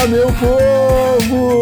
[0.00, 0.28] Fala, meu
[1.28, 1.60] povo!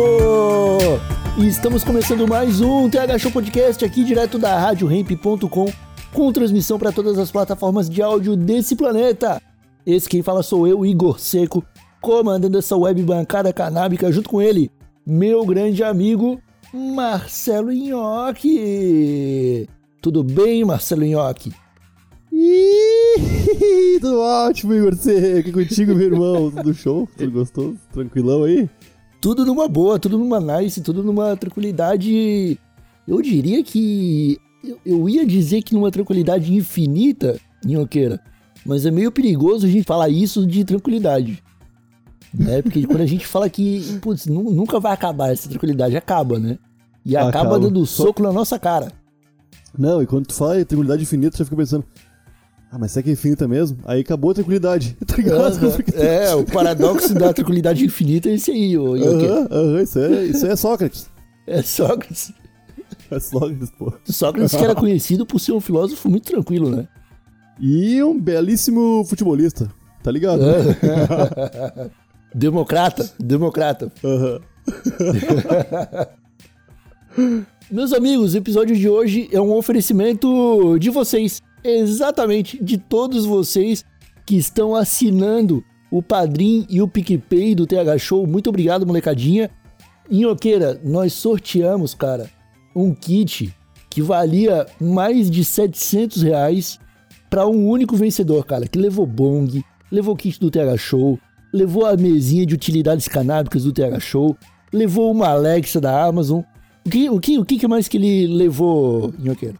[1.44, 5.66] Estamos começando mais um TH Show Podcast aqui direto da RadioRamp.com
[6.12, 9.42] com transmissão para todas as plataformas de áudio desse planeta.
[9.84, 11.64] Esse quem fala sou eu, Igor Seco,
[12.00, 14.70] comandando essa web bancada canábica junto com ele,
[15.04, 16.40] meu grande amigo
[16.72, 19.68] Marcelo Nhoque.
[20.00, 21.52] Tudo bem, Marcelo Nhoque?
[22.40, 25.50] Ih, tudo ótimo, Igor Seco.
[25.52, 26.50] Contigo, meu irmão.
[26.52, 27.08] Tudo show?
[27.16, 27.76] Tudo gostoso?
[27.92, 28.70] Tranquilão aí?
[29.20, 32.56] Tudo numa boa, tudo numa nice, tudo numa tranquilidade.
[33.08, 34.38] Eu diria que.
[34.62, 38.20] Eu, eu ia dizer que numa tranquilidade infinita, Nhoqueira.
[38.64, 41.42] Mas é meio perigoso a gente falar isso de tranquilidade.
[42.32, 42.62] Né?
[42.62, 46.56] Porque quando a gente fala que putz, nu- nunca vai acabar essa tranquilidade, acaba, né?
[47.04, 47.58] E acaba, Acaba.
[47.58, 48.92] dando soco na nossa cara.
[49.76, 51.84] Não, e quando tu fala em tranquilidade infinita, você fica pensando.
[52.70, 53.78] Ah, mas será que é infinita mesmo?
[53.84, 54.96] Aí acabou a tranquilidade.
[55.06, 55.58] Tá ligado?
[55.94, 58.94] É, o paradoxo da tranquilidade infinita é esse aí, ô.
[58.94, 61.08] Aham, aham, isso, é, isso é Sócrates.
[61.46, 62.32] É Sócrates.
[63.10, 63.92] É Sócrates, pô.
[64.04, 66.86] Sócrates que era conhecido por ser um filósofo muito tranquilo, né?
[67.58, 69.72] E um belíssimo futebolista.
[70.02, 70.42] Tá ligado?
[70.42, 71.90] É.
[72.34, 73.90] Democrata, democrata.
[74.04, 74.40] Aham.
[77.70, 83.84] Meus amigos, o episódio de hoje é um oferecimento de vocês, exatamente de todos vocês
[84.24, 88.26] que estão assinando o Padrim e o PicPay do TH Show.
[88.26, 89.50] Muito obrigado, molecadinha.
[90.10, 92.30] Inhoqueira, nós sorteamos, cara,
[92.74, 93.54] um kit
[93.90, 96.78] que valia mais de 700 reais
[97.30, 101.18] para um único vencedor, cara, que levou bong, levou o kit do TH Show,
[101.52, 104.36] levou a mesinha de utilidades canábicas do TH Show,
[104.72, 106.42] levou uma Alexa da Amazon.
[106.86, 109.58] O que, o que, o que mais que ele levou, Nhoqueiro?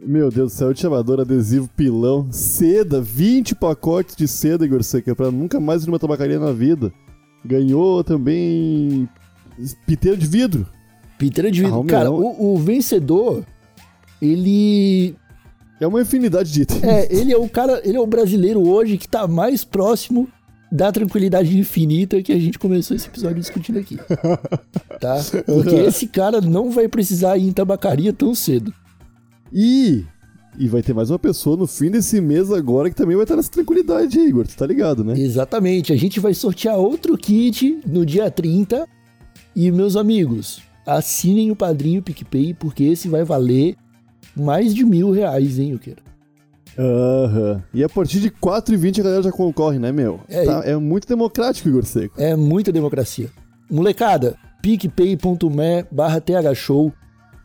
[0.00, 5.30] Meu Deus do céu, chamador, adesivo, pilão, seda, 20 pacotes de seda, Igor Seca, pra
[5.30, 6.92] nunca mais ir numa tabacaria na vida.
[7.44, 9.08] Ganhou também
[9.86, 10.66] piteiro de vidro.
[11.18, 11.80] Piteira de vidro.
[11.80, 13.44] Ah, Cara, o, o vencedor,
[14.22, 15.16] ele
[15.80, 16.82] É uma infinidade de itens.
[16.84, 20.28] é, ele é o cara, ele é o brasileiro hoje que tá mais próximo
[20.70, 23.98] da tranquilidade infinita que a gente começou esse episódio discutindo aqui.
[25.00, 25.16] Tá?
[25.46, 28.74] Porque esse cara não vai precisar ir em tabacaria tão cedo.
[29.52, 30.04] E,
[30.58, 33.36] e vai ter mais uma pessoa no fim desse mês agora que também vai estar
[33.36, 34.46] nessa tranquilidade Igor.
[34.46, 35.18] Tu tá ligado, né?
[35.18, 35.92] Exatamente.
[35.92, 38.86] A gente vai sortear outro kit no dia 30.
[39.56, 43.74] E, meus amigos, assinem o padrinho PicPay, porque esse vai valer
[44.36, 46.02] mais de mil reais, hein, eu quero.
[46.78, 47.62] Aham.
[47.74, 50.20] E a partir de 4h20 a galera já concorre, né, meu?
[50.28, 52.20] É, Tá- é muito democrático, Igor Seco.
[52.20, 53.28] É muita democracia.
[53.68, 56.92] Molecada, picpay.me barra thshow,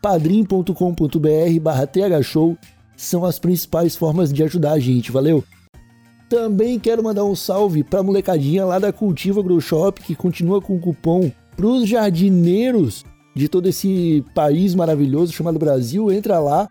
[0.04, 2.58] padrim.com.br barra thshow
[2.94, 5.42] são as principais formas de ajudar a gente, valeu?
[6.28, 10.76] Também quero mandar um salve pra molecadinha lá da Cultiva Grow Shop, que continua com
[10.76, 13.02] o cupom pros jardineiros
[13.34, 16.12] de todo esse país maravilhoso chamado Brasil.
[16.12, 16.68] Entra lá,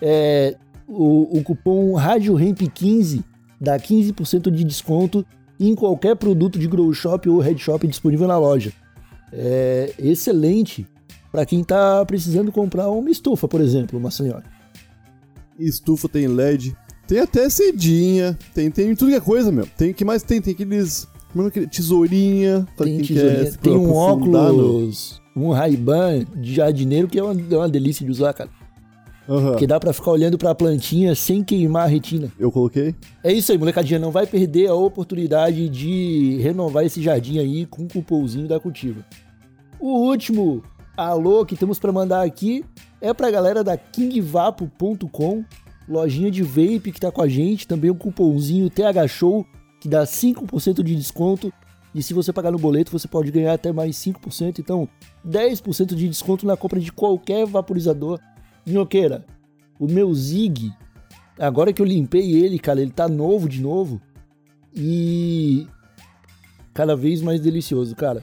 [0.00, 3.24] é, o, o cupom RádioRamp15
[3.60, 5.26] dá 15% de desconto
[5.58, 8.72] em qualquer produto de Grow Shop ou Head Shop disponível na loja.
[9.32, 10.86] É excelente
[11.36, 14.42] para quem tá precisando comprar uma estufa, por exemplo, uma senhora.
[15.58, 16.74] Estufa tem LED,
[17.06, 19.66] tem até cedinha, tem, tem tudo que é coisa, meu.
[19.76, 20.40] Tem o que mais tem?
[20.40, 21.06] Tem aqueles.
[21.30, 21.66] Como é aquele?
[21.66, 22.66] Tesourinha.
[22.74, 27.22] Pra Tem quem tesourinha, quer tem um no- óculos, um Ray-Ban de jardineiro que é
[27.22, 28.48] uma, é uma delícia de usar, cara.
[29.28, 29.50] Aham.
[29.50, 32.32] Porque dá pra ficar olhando pra plantinha sem queimar a retina.
[32.38, 32.94] Eu coloquei.
[33.22, 33.98] É isso aí, molecadinha.
[33.98, 39.04] Não vai perder a oportunidade de renovar esse jardim aí com o cupomzinho da Cultiva.
[39.78, 40.62] O último
[40.96, 42.64] alô que temos pra mandar aqui
[43.00, 45.44] é pra galera da kingvapo.com,
[45.88, 49.46] lojinha de vape que tá com a gente, também o cupomzinho TH Show,
[49.80, 51.52] que dá 5% de desconto.
[51.94, 54.58] E se você pagar no boleto, você pode ganhar até mais 5%.
[54.58, 54.88] Então,
[55.26, 58.20] 10% de desconto na compra de qualquer vaporizador.
[58.66, 59.24] Minhoqueira,
[59.78, 60.72] o meu Zig
[61.38, 64.00] Agora que eu limpei ele, cara, ele tá novo de novo.
[64.74, 65.66] E.
[66.72, 68.22] Cada vez mais delicioso, cara.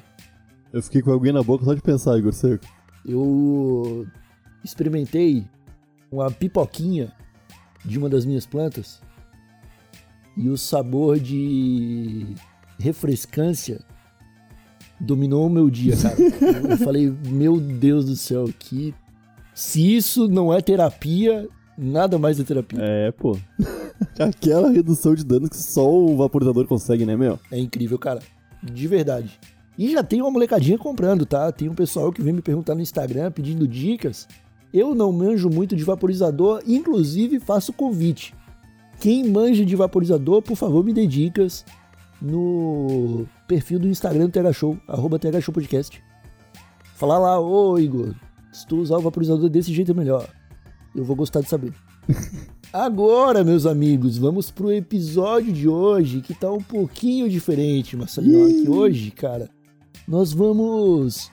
[0.74, 2.66] Eu fiquei com a aguinha na boca só de pensar, Igor Seco.
[3.06, 4.08] Eu
[4.64, 5.46] experimentei
[6.12, 7.14] uma pipoquinha
[7.86, 9.00] de uma das minhas plantas.
[10.36, 12.25] e o sabor de
[12.80, 13.81] refrescância
[15.00, 16.16] dominou o meu dia, cara.
[16.74, 18.96] Eu falei, meu Deus do céu, que
[19.54, 21.48] se isso não é terapia,
[21.78, 22.80] nada mais é terapia.
[22.81, 23.38] É, pô.
[24.19, 27.40] Aquela redução de danos que só o vaporizador consegue, né, meu?
[27.52, 28.22] É incrível, cara.
[28.64, 29.40] De verdade.
[29.78, 31.52] E já tem uma molecadinha comprando, tá?
[31.52, 34.28] Tem um pessoal que vem me perguntar no Instagram pedindo dicas.
[34.74, 38.36] Eu não manjo muito de vaporizador, inclusive faço convite.
[39.00, 41.66] Quem manja de vaporizador, por favor, me dê dicas
[42.22, 46.02] no perfil do Instagram do TH Show, arroba TH Show Podcast.
[46.96, 48.14] Falar lá, ô Igor,
[48.52, 50.28] se tu usar o vaporizador desse jeito é melhor.
[50.96, 51.74] Eu vou gostar de saber.
[52.72, 58.64] Agora, meus amigos, vamos pro episódio de hoje que tá um pouquinho diferente, Marcelinho.
[58.64, 59.50] Que hoje, cara,
[60.08, 61.32] nós vamos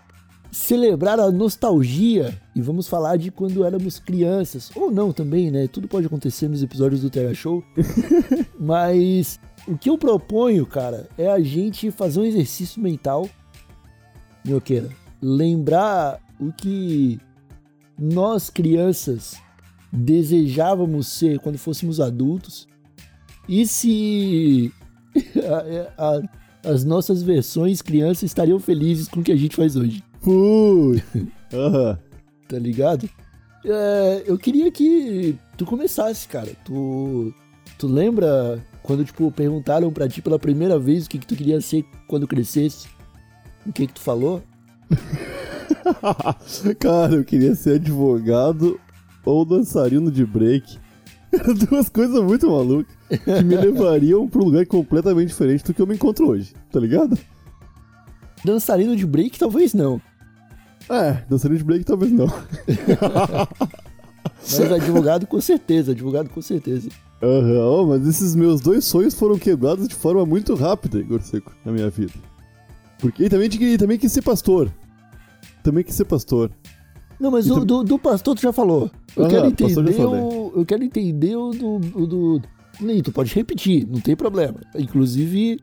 [0.53, 4.71] celebrar a nostalgia e vamos falar de quando éramos crianças.
[4.75, 5.69] Ou não também, né?
[5.69, 7.63] Tudo pode acontecer nos episódios do TH Show.
[8.59, 9.39] Mas
[9.69, 13.29] o que eu proponho, cara, é a gente fazer um exercício mental,
[14.45, 14.89] minhoqueira.
[15.23, 17.21] Lembrar o que
[17.99, 19.37] nós, crianças,
[19.93, 22.67] desejávamos ser quando fôssemos adultos.
[23.49, 24.73] E se
[25.99, 26.23] a- a-
[26.65, 31.03] as nossas versões crianças estariam felizes com o que a gente faz hoje, Fui.
[31.53, 31.99] Aham.
[32.49, 33.09] tá ligado?
[33.65, 36.51] É, eu queria que tu começasse, cara.
[36.65, 37.35] Tu,
[37.79, 41.61] tu lembra quando, tipo, perguntaram pra ti pela primeira vez o que, que tu queria
[41.61, 42.89] ser quando crescesse?
[43.67, 44.43] O que que tu falou?
[46.81, 48.81] Cara, eu queria ser advogado
[49.25, 50.79] ou dançarino de break.
[51.69, 55.87] Duas coisas muito malucas que me levariam pra um lugar completamente diferente do que eu
[55.87, 57.19] me encontro hoje, tá ligado?
[58.45, 60.01] Dançarino de break, talvez não.
[60.89, 62.27] É, dançarino de break talvez não.
[64.43, 66.89] Mas advogado com certeza, advogado com certeza.
[67.23, 71.53] Aham, oh, mas esses meus dois sonhos foram quebrados de forma muito rápida, Igor Seco,
[71.65, 72.15] na minha vida.
[72.99, 74.73] Porque e também, queria, também quis ser pastor.
[75.63, 76.51] Também quis ser pastor.
[77.21, 78.91] Não, mas o, do, do pastor tu já falou.
[79.15, 80.53] Eu Aham, quero entender o.
[80.57, 81.75] Eu quero entender o do.
[81.95, 82.43] O do...
[82.81, 84.59] Ih, tu pode repetir, não tem problema.
[84.75, 85.61] Inclusive,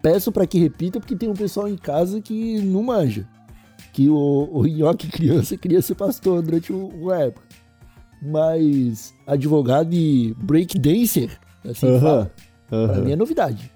[0.00, 3.28] peço pra que repita, porque tem um pessoal em casa que não manja.
[3.92, 7.46] Que o, o Nhoque criança queria ser pastor durante uma época.
[8.22, 11.38] Mas advogado e breakdancer,
[11.68, 12.32] assim Aham, fala,
[12.68, 13.00] pra aham.
[13.02, 13.70] mim é novidade.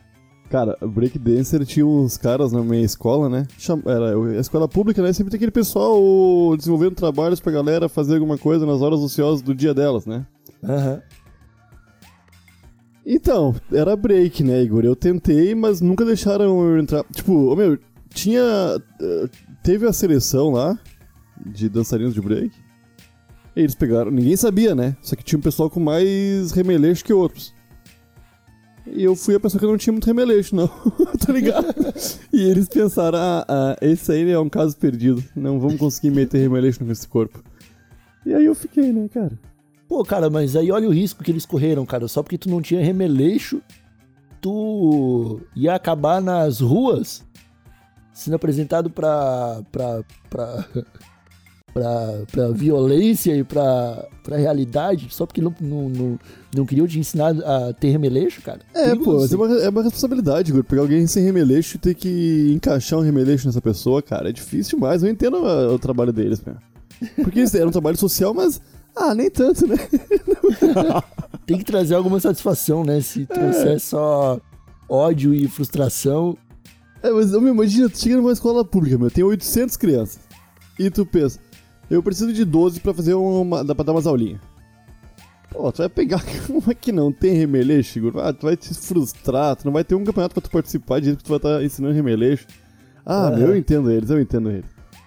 [0.50, 3.46] Cara, breakdancer tinha uns caras na minha escola, né?
[3.84, 5.12] Era a escola pública, né?
[5.12, 9.54] Sempre tem aquele pessoal desenvolvendo trabalhos pra galera fazer alguma coisa nas horas ociosas do
[9.54, 10.26] dia delas, né?
[10.64, 11.02] Aham.
[13.04, 14.84] Então, era break, né, Igor?
[14.84, 17.04] Eu tentei, mas nunca deixaram eu entrar.
[17.12, 17.78] Tipo, meu,
[18.10, 18.42] tinha.
[19.00, 19.28] eh,
[19.62, 20.78] Teve a seleção lá
[21.44, 22.54] de dançarinos de break.
[23.56, 24.10] E eles pegaram.
[24.10, 24.96] Ninguém sabia, né?
[25.02, 27.54] Só que tinha um pessoal com mais remeleixo que outros.
[28.92, 30.68] E eu fui a pessoa que não tinha muito remeleixo, não.
[31.24, 31.66] tá ligado?
[32.32, 35.22] e eles pensaram: ah, ah, esse aí é um caso perdido.
[35.34, 37.42] Não vamos conseguir meter remeleixo nesse corpo.
[38.24, 39.38] E aí eu fiquei, né, cara?
[39.88, 42.06] Pô, cara, mas aí olha o risco que eles correram, cara.
[42.08, 43.62] Só porque tu não tinha remeleixo,
[44.40, 47.24] tu ia acabar nas ruas
[48.12, 49.62] sendo apresentado pra.
[49.70, 50.02] pra.
[50.28, 50.68] pra.
[51.78, 56.18] Pra, pra violência e pra, pra realidade, só porque não, não, não,
[56.54, 58.60] não queriam te ensinar a ter remeleixo, cara.
[58.74, 60.64] É, pô, é uma, é uma responsabilidade, Igor.
[60.64, 64.78] Pegar alguém sem remeleixo e ter que encaixar um remeleixo nessa pessoa, cara, é difícil
[64.78, 65.02] demais.
[65.02, 66.56] Eu entendo ah, o trabalho deles, meu.
[67.22, 68.60] Porque isso era um trabalho social, mas.
[68.96, 69.76] Ah, nem tanto, né?
[71.46, 73.00] Tem que trazer alguma satisfação, né?
[73.00, 74.40] Se trouxer só
[74.88, 76.36] ódio e frustração.
[77.02, 80.18] É, mas ô, meu, imagina, tu chega numa escola pública, meu, tem 800 crianças.
[80.78, 81.40] E tu pensa,
[81.90, 83.64] eu preciso de 12 pra fazer uma.
[83.64, 84.40] dá pra dar umas aulinhas.
[85.50, 88.18] Pô, tu vai pegar uma que não tem remeleixo, Igor.
[88.18, 91.06] Ah, tu vai te frustrar, tu não vai ter um campeonato pra tu participar de
[91.06, 92.46] jeito que tu vai estar ensinando remeleixo.
[93.04, 93.36] Ah, É.
[93.38, 94.66] meu, eu entendo eles, eu entendo eles.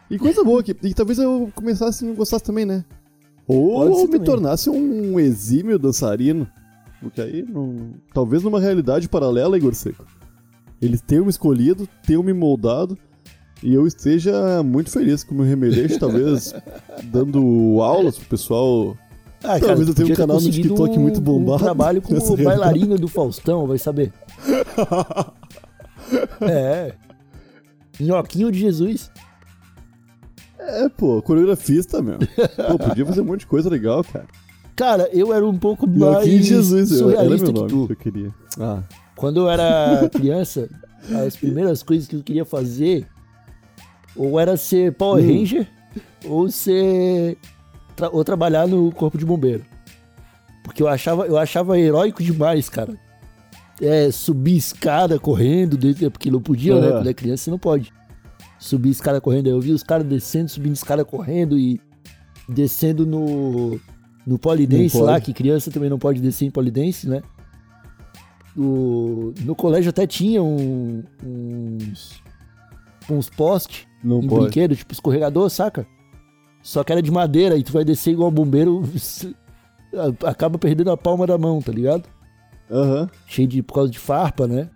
[0.10, 2.84] E coisa boa, que, e talvez eu começasse e não gostasse também, né?
[3.48, 4.24] Ou me também.
[4.24, 6.48] tornasse um exímio dançarino.
[7.00, 10.06] Porque aí, não, talvez numa realidade paralela, Igor Seco.
[10.82, 12.98] Eles tenham me escolhido, tenham me moldado,
[13.64, 16.54] e eu esteja muito feliz com o meu remeleixo, talvez
[17.06, 18.98] dando aulas pro pessoal.
[19.44, 22.46] Ah, Talvez eu tenha um canal no TikTok muito Um bombado trabalho nessa como realidade.
[22.60, 24.14] bailarina do Faustão, vai saber.
[26.42, 26.94] é.
[28.00, 29.12] Nhoquinho de Jesus.
[30.60, 32.20] É, pô, coreografista, meu.
[32.20, 34.26] Pô, podia fazer um monte de coisa legal, cara.
[34.76, 37.88] Cara, eu era um pouco Joaquim mais Jesus, eu- era surrealista meu que nome tu.
[37.88, 38.32] que eu queria.
[38.60, 38.82] Ah,
[39.16, 40.70] Quando eu era criança,
[41.26, 43.06] as primeiras coisas que eu queria fazer
[44.16, 45.28] ou era ser Power Hum.
[45.40, 45.68] Ranger
[46.26, 47.38] ou ser
[47.96, 49.66] tra- ou trabalhar no corpo de bombeiro.
[50.64, 52.96] Porque eu achava, eu achava heróico demais, cara.
[53.82, 56.88] é, subir escada correndo, dentro- porque não podia, né?
[56.88, 56.92] É.
[56.92, 57.92] Quando é criança, você não pode
[58.60, 59.48] subir escada correndo.
[59.48, 61.82] Eu vi os caras descendo, subindo escada correndo e
[62.48, 63.80] descendo no,
[64.28, 67.24] no polidense lá, que criança também não pode descer em polidense, né?
[68.56, 72.22] O, no colégio até tinha um- uns,
[73.10, 74.42] uns postes Não em pode.
[74.46, 75.86] brinquedo, tipo escorregador, saca?
[76.62, 78.84] Só que era de madeira e tu vai descer igual bombeiro,
[80.26, 82.04] acaba perdendo a palma da mão, tá ligado?
[82.70, 83.10] Aham.
[83.28, 83.62] Cheio de.
[83.62, 84.70] por causa de farpa, né?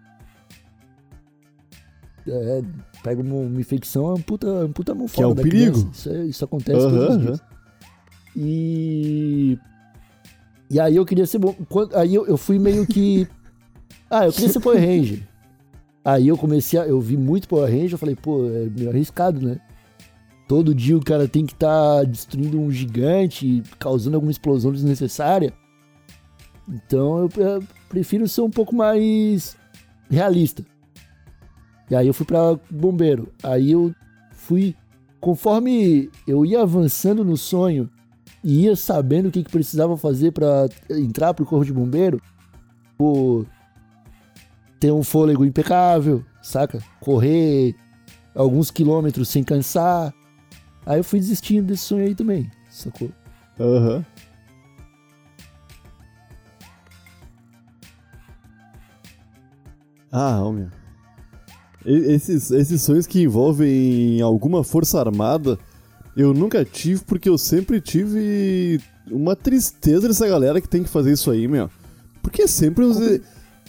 [2.28, 2.62] É,
[3.04, 5.90] pega uma, uma infecção, é um puta, um puta mão Que é um da perigo.
[5.94, 7.42] Isso, é- isso acontece Aham, todos os dias.
[8.36, 9.60] E.
[10.70, 11.56] E aí eu queria ser bom.
[11.94, 13.28] Aí eu, eu fui meio que.
[14.08, 15.28] Ah, eu queria ser Power Ranger.
[16.06, 16.86] Aí eu comecei a.
[16.86, 19.60] Eu vi muito Power Ranger, eu falei, pô, é meio arriscado, né?
[20.48, 25.52] Todo dia o cara tem que estar destruindo um gigante, causando alguma explosão desnecessária.
[26.70, 29.58] Então eu pre- prefiro ser um pouco mais
[30.10, 30.64] realista.
[31.90, 33.32] E aí eu fui pra bombeiro.
[33.42, 33.94] Aí eu
[34.32, 34.76] fui.
[35.20, 37.90] Conforme eu ia avançando no sonho
[38.44, 42.22] e ia sabendo o que, que precisava fazer pra entrar pro corpo de bombeiro,
[42.96, 43.44] pô,
[44.80, 46.80] ter um fôlego impecável, saca?
[47.00, 47.76] Correr
[48.36, 50.14] alguns quilômetros sem cansar.
[50.86, 53.10] Aí eu fui desistindo desse sonho aí também, sacou?
[53.60, 54.06] Aham.
[60.12, 60.68] Ah, ô, meu.
[61.86, 65.58] E- Esses, esses sonhos que envolvem alguma força armada,
[66.16, 68.80] eu nunca tive porque eu sempre tive
[69.10, 71.70] uma tristeza dessa galera que tem que fazer isso aí, meu.
[72.22, 72.98] Porque sempre uns.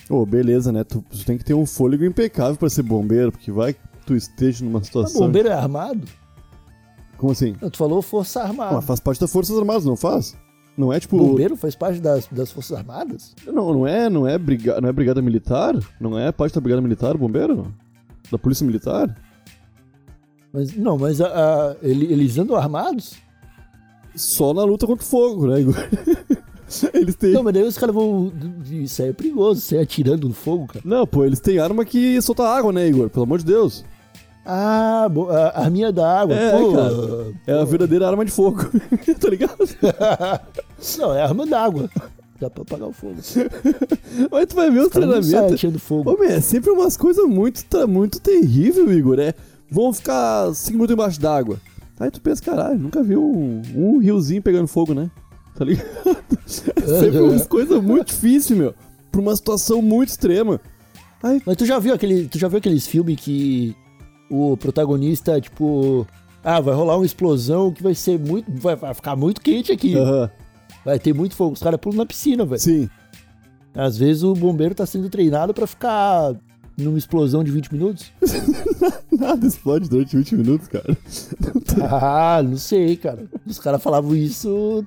[0.09, 0.85] Ô, beleza, né?
[0.85, 4.15] Tu, tu tem que ter um fôlego impecável pra ser bombeiro, porque vai que tu
[4.15, 5.21] esteja numa Mas situação.
[5.21, 6.03] bombeiro é armado?
[7.19, 7.55] Como assim?
[7.55, 8.79] Tu falou força armada.
[8.79, 10.37] Ah, faz parte das Forças Armadas, não faz?
[10.77, 11.17] Não é tipo.
[11.17, 13.35] Bombeiro faz parte das, das forças armadas?
[13.47, 15.75] Não, não é, não é, briga, não é brigada militar?
[15.99, 17.75] Não é parte da brigada militar, bombeiro?
[18.31, 19.17] Da polícia militar?
[20.53, 21.27] Mas, não, mas a-
[21.71, 23.15] a- ele- eles andam armados?
[24.15, 25.75] Só na luta contra o fogo, né, Igor?
[26.93, 27.33] eles têm.
[27.33, 28.33] Não, mas daí os caras vão.
[28.71, 30.83] Isso aí é perigoso, você atirando no fogo, cara.
[30.85, 33.09] Não, pô, eles têm arma que solta água, né, Igor?
[33.09, 33.85] Pelo amor de Deus.
[34.45, 35.09] Ah,
[35.55, 36.37] a arminha da água.
[36.37, 37.35] É, pô, cara.
[37.47, 38.65] É a verdadeira arma de fogo.
[39.21, 39.57] tá ligado?
[40.99, 41.91] Não, é arma d'água.
[42.41, 43.17] Dá pra apagar o fogo.
[44.31, 45.83] Mas tu vai ver os sai treinamentos.
[45.83, 46.17] fogo.
[46.19, 49.19] Meu, é sempre umas coisas muito, muito terrível, Igor.
[49.19, 49.35] É,
[49.69, 51.59] vão ficar 5 minutos embaixo d'água.
[51.99, 55.11] Aí tu pensa, caralho, nunca viu um, um riozinho pegando fogo, né?
[55.57, 55.89] Tá ligado?
[56.77, 58.75] É sempre umas coisas muito difíceis, meu.
[59.11, 60.61] Pra uma situação muito extrema.
[61.23, 62.29] Aí, Mas tu já viu aquele.
[62.29, 63.75] Tu já viu aqueles filmes que
[64.31, 66.07] o protagonista, tipo.
[66.45, 68.51] Ah, vai rolar uma explosão que vai ser muito.
[68.61, 69.97] Vai, vai ficar muito quente aqui.
[69.97, 70.31] aham,
[70.85, 71.55] Vai ter muito fogo.
[71.55, 72.61] Os caras pulam na piscina, velho.
[72.61, 72.89] sim.
[73.75, 76.35] Às vezes o bombeiro tá sendo treinado pra ficar
[76.79, 78.11] numa explosão de 20 minutos.
[79.13, 80.97] Nada explode durante 20 minutos, cara.
[81.83, 83.27] Ah, não sei, cara.
[83.47, 84.83] Os caras falavam isso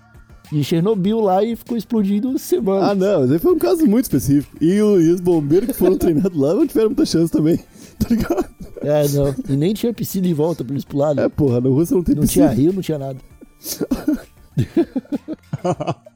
[0.51, 2.87] em Chernobyl lá e ficou explodindo semana.
[2.91, 4.55] Ah, não, mas aí foi um caso muito específico.
[4.59, 7.59] E, o- e os bombeiros que foram treinados lá não tiveram muita chance também.
[7.99, 8.45] Tá ligado?
[8.81, 9.35] É, não.
[9.49, 11.21] E nem tinha piscina em volta pra eles pularem.
[11.21, 12.47] É, porra, na Rússia não tem não piscina.
[12.47, 13.19] tinha rio, não tinha nada.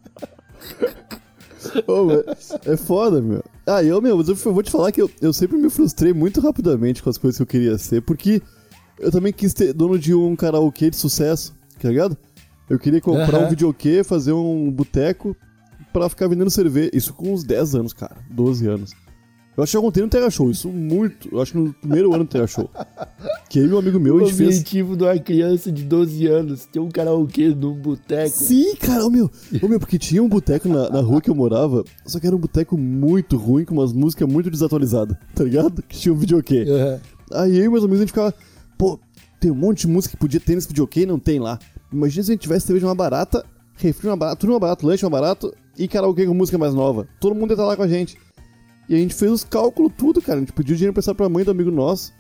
[2.65, 3.43] É foda, meu.
[3.65, 6.41] Ah, eu, meu, mas eu vou te falar que eu, eu sempre me frustrei muito
[6.41, 8.41] rapidamente com as coisas que eu queria ser, porque
[8.99, 12.17] eu também quis ter dono de um karaokê de sucesso, tá ligado?
[12.73, 13.45] Eu queria comprar Aham.
[13.45, 15.35] um videokê, fazer um boteco
[15.91, 16.89] pra ficar vendendo cerveja.
[16.93, 18.15] Isso com uns 10 anos, cara.
[18.31, 18.91] 12 anos.
[19.55, 21.29] Eu acho que eu contei no Terra Show, isso muito.
[21.31, 22.69] Eu acho que no primeiro ano do Terra Show.
[23.47, 24.49] Que aí um amigo meu, a O gente fez.
[24.49, 28.35] objetivo de uma criança de 12 anos ter um karaokê num boteco.
[28.35, 29.29] Sim, cara, ô meu,
[29.61, 32.35] ô meu, porque tinha um boteco na, na rua que eu morava, só que era
[32.35, 35.83] um boteco muito ruim, com umas músicas muito desatualizadas, tá ligado?
[35.83, 36.65] Que tinha um videokê.
[36.67, 36.99] Aham.
[37.33, 38.33] Aí eu e meus amigos a gente ficava,
[38.75, 38.99] pô,
[39.39, 41.59] tem um monte de música que podia ter nesse videokê e não tem lá.
[41.93, 43.45] Imagina se a gente tivesse cerveja uma barata,
[43.75, 47.07] refri uma barata, tudo uma barata, lanche uma barato e karaokê com música mais nova.
[47.19, 48.17] Todo mundo ia estar lá com a gente.
[48.89, 50.37] E a gente fez os cálculos tudo, cara.
[50.37, 52.11] A gente pediu dinheiro emprestado pra mãe do amigo nosso.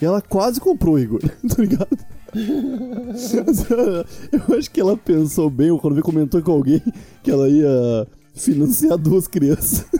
[0.00, 1.98] E ela quase comprou, Igor, tá ligado?
[4.32, 6.82] Eu acho que ela pensou bem, quando veio comentou com alguém
[7.22, 9.84] que ela ia financiar duas crianças.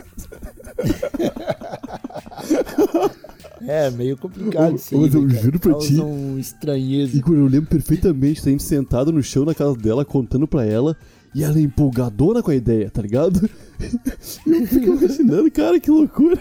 [3.67, 5.01] É, meio complicado isso aí.
[5.01, 5.43] Mas eu né, cara?
[5.43, 7.17] juro pra ti- um estranheza.
[7.17, 10.95] Igor, eu lembro perfeitamente da gente sentado no chão na casa dela, contando pra ela,
[11.35, 13.49] e ela empolgadona com a ideia, tá ligado?
[14.47, 16.37] Eu fico imaginando, cara, que loucura.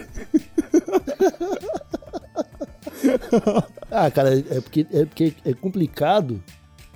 [3.90, 6.42] Ah, cara, é porque é, porque é complicado,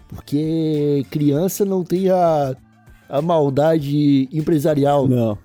[0.08, 2.56] porque criança não tem a,
[3.08, 5.06] a maldade empresarial.
[5.08, 5.38] Não.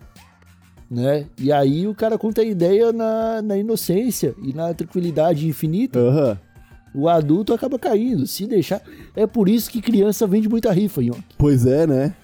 [0.90, 1.26] Né?
[1.40, 6.00] E aí o cara conta a ideia na, na inocência e na tranquilidade infinita.
[6.00, 6.40] Aham.
[6.96, 8.82] O adulto acaba caindo, se deixar.
[9.16, 11.24] É por isso que criança vende muita rifa, Nhoque.
[11.38, 12.16] Pois é, né?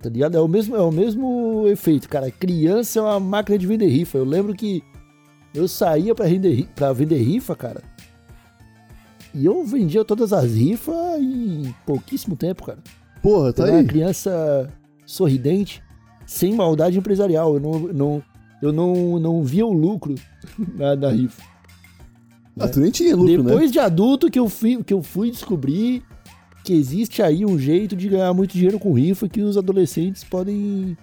[0.00, 0.36] Tá ligado?
[0.36, 2.28] É o mesmo, é o mesmo efeito, cara.
[2.30, 4.18] Criança é uma máquina de vender rifa.
[4.18, 4.82] Eu lembro que
[5.54, 7.82] eu saía pra vender, ri- pra vender rifa, cara.
[9.34, 12.78] E eu vendia todas as rifas em pouquíssimo tempo, cara.
[13.22, 13.82] Porra, tá eu era aí.
[13.82, 14.68] uma criança
[15.06, 15.82] sorridente,
[16.32, 17.54] sem maldade empresarial.
[17.54, 18.22] Eu não, não,
[18.62, 20.14] eu não, não via o lucro
[20.74, 21.42] na, na rifa.
[22.58, 23.50] Ah, tu nem tinha lucro, né?
[23.50, 26.02] Depois de adulto que eu, fui, que eu fui descobrir
[26.64, 30.96] que existe aí um jeito de ganhar muito dinheiro com rifa que os adolescentes podem.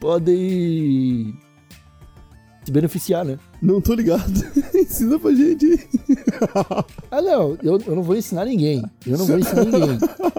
[0.00, 1.34] podem.
[2.64, 3.38] se beneficiar, né?
[3.60, 4.32] Não tô ligado.
[4.74, 5.78] Ensina pra gente.
[7.10, 8.82] Ah, não, eu, eu não vou ensinar ninguém.
[9.06, 9.98] Eu não vou ensinar ninguém.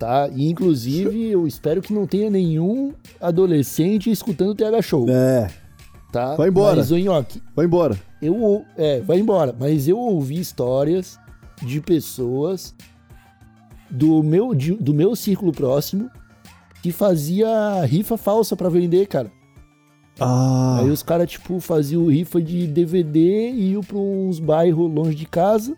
[0.00, 0.28] Tá?
[0.34, 5.06] E, inclusive, eu espero que não tenha nenhum adolescente escutando o TH Show.
[5.10, 5.48] É,
[6.10, 6.34] Tá?
[6.36, 6.76] Vai embora.
[6.76, 8.00] Mas, Nhoque, vai embora.
[8.20, 9.54] Eu, é, vai embora.
[9.60, 11.18] Mas eu ouvi histórias
[11.62, 12.74] de pessoas
[13.90, 16.10] do meu, de- do meu círculo próximo
[16.82, 19.30] que fazia rifa falsa pra vender, cara.
[20.18, 25.14] Ah, Aí os caras, tipo, faziam rifa de DVD e iam pra uns bairros longe
[25.14, 25.76] de casa.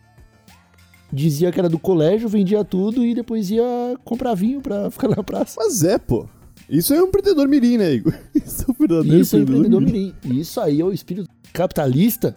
[1.12, 3.62] Dizia que era do colégio, vendia tudo e depois ia
[4.04, 5.54] comprar vinho pra ficar na praça.
[5.58, 6.26] mas é, pô.
[6.70, 8.14] Isso é um empreendedor mirim, né, Igor?
[8.34, 10.14] Isso é um verdadeiro Isso é empreendedor mirim.
[10.24, 12.34] E Isso aí é o espírito capitalista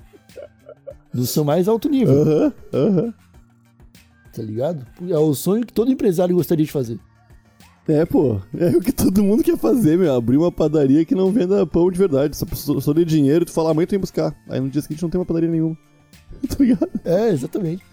[1.13, 2.22] do seu mais alto nível.
[2.22, 3.13] Aham, aham.
[4.34, 4.86] tá ligado?
[5.10, 7.00] É o sonho que todo empresário gostaria de fazer.
[7.88, 8.41] É, pô.
[8.58, 10.13] É o que todo mundo quer fazer, meu.
[10.13, 12.36] Abrir uma padaria que não venda pão de verdade.
[12.36, 14.36] Só, só, só dê dinheiro, tu fala, amanhã tu vem buscar.
[14.50, 15.77] Aí no dia seguinte não tem uma padaria nenhuma.
[16.48, 16.89] tá ligado?
[17.03, 17.84] É, exatamente.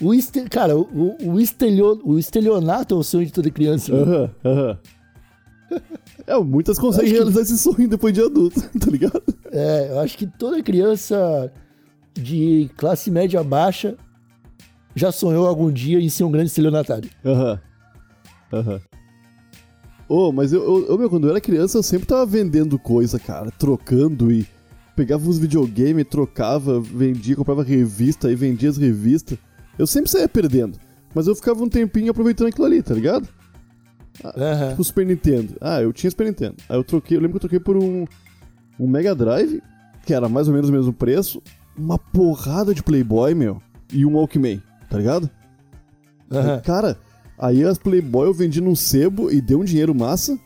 [0.00, 0.42] o este...
[0.48, 2.00] Cara, o, o, estelio...
[2.04, 3.92] o estelionato é o sonho de toda criança.
[3.92, 4.02] né?
[4.02, 4.78] Aham, aham.
[6.28, 9.22] É, muitas conseguem que- realizar esse sonho depois de adulto, tá ligado?
[9.52, 11.52] É, eu acho que toda criança
[12.14, 13.96] de classe média baixa
[14.94, 17.08] já sonhou algum dia em ser um grande estelionatário.
[17.24, 17.60] Aham.
[18.52, 18.80] Aham.
[20.08, 23.18] Ô, mas eu, eu, eu, meu, quando eu era criança, eu sempre tava vendendo coisa,
[23.20, 24.46] cara, trocando e
[24.96, 29.38] pegava os videogame, trocava, vendia, comprava revista e vendia as revistas.
[29.78, 30.78] Eu sempre saía perdendo,
[31.14, 33.28] mas eu ficava um tempinho aproveitando aquilo ali, tá ligado?
[34.24, 34.70] Aham.
[34.70, 35.54] Tipo Super Nintendo.
[35.60, 36.56] Ah, eu tinha Super Nintendo.
[36.66, 38.06] Aí eu troquei, eu lembro que eu troquei por um,
[38.80, 39.62] um Mega Drive,
[40.06, 41.42] que era mais ou menos o mesmo preço,
[41.76, 43.60] uma porrada de Playboy, meu,
[43.92, 45.28] e um Walkman, tá ligado?
[46.32, 46.60] Aham.
[46.60, 46.96] Cara,
[47.38, 50.38] aí as Playboy eu vendi num sebo e deu um dinheiro massa.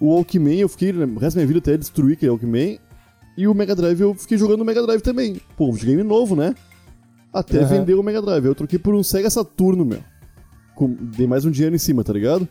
[0.00, 2.78] O Walkman eu fiquei, o resto da minha vida até destruir aquele Walkman.
[3.36, 5.40] E o Mega Drive eu fiquei jogando no Mega Drive também.
[5.56, 6.54] Pô, um videogame novo, né?
[7.32, 7.66] Até Aham.
[7.68, 8.44] vender o Mega Drive.
[8.44, 10.00] Eu troquei por um Sega Saturno, meu.
[10.74, 12.46] Com, dei mais um dinheiro em cima, tá ligado?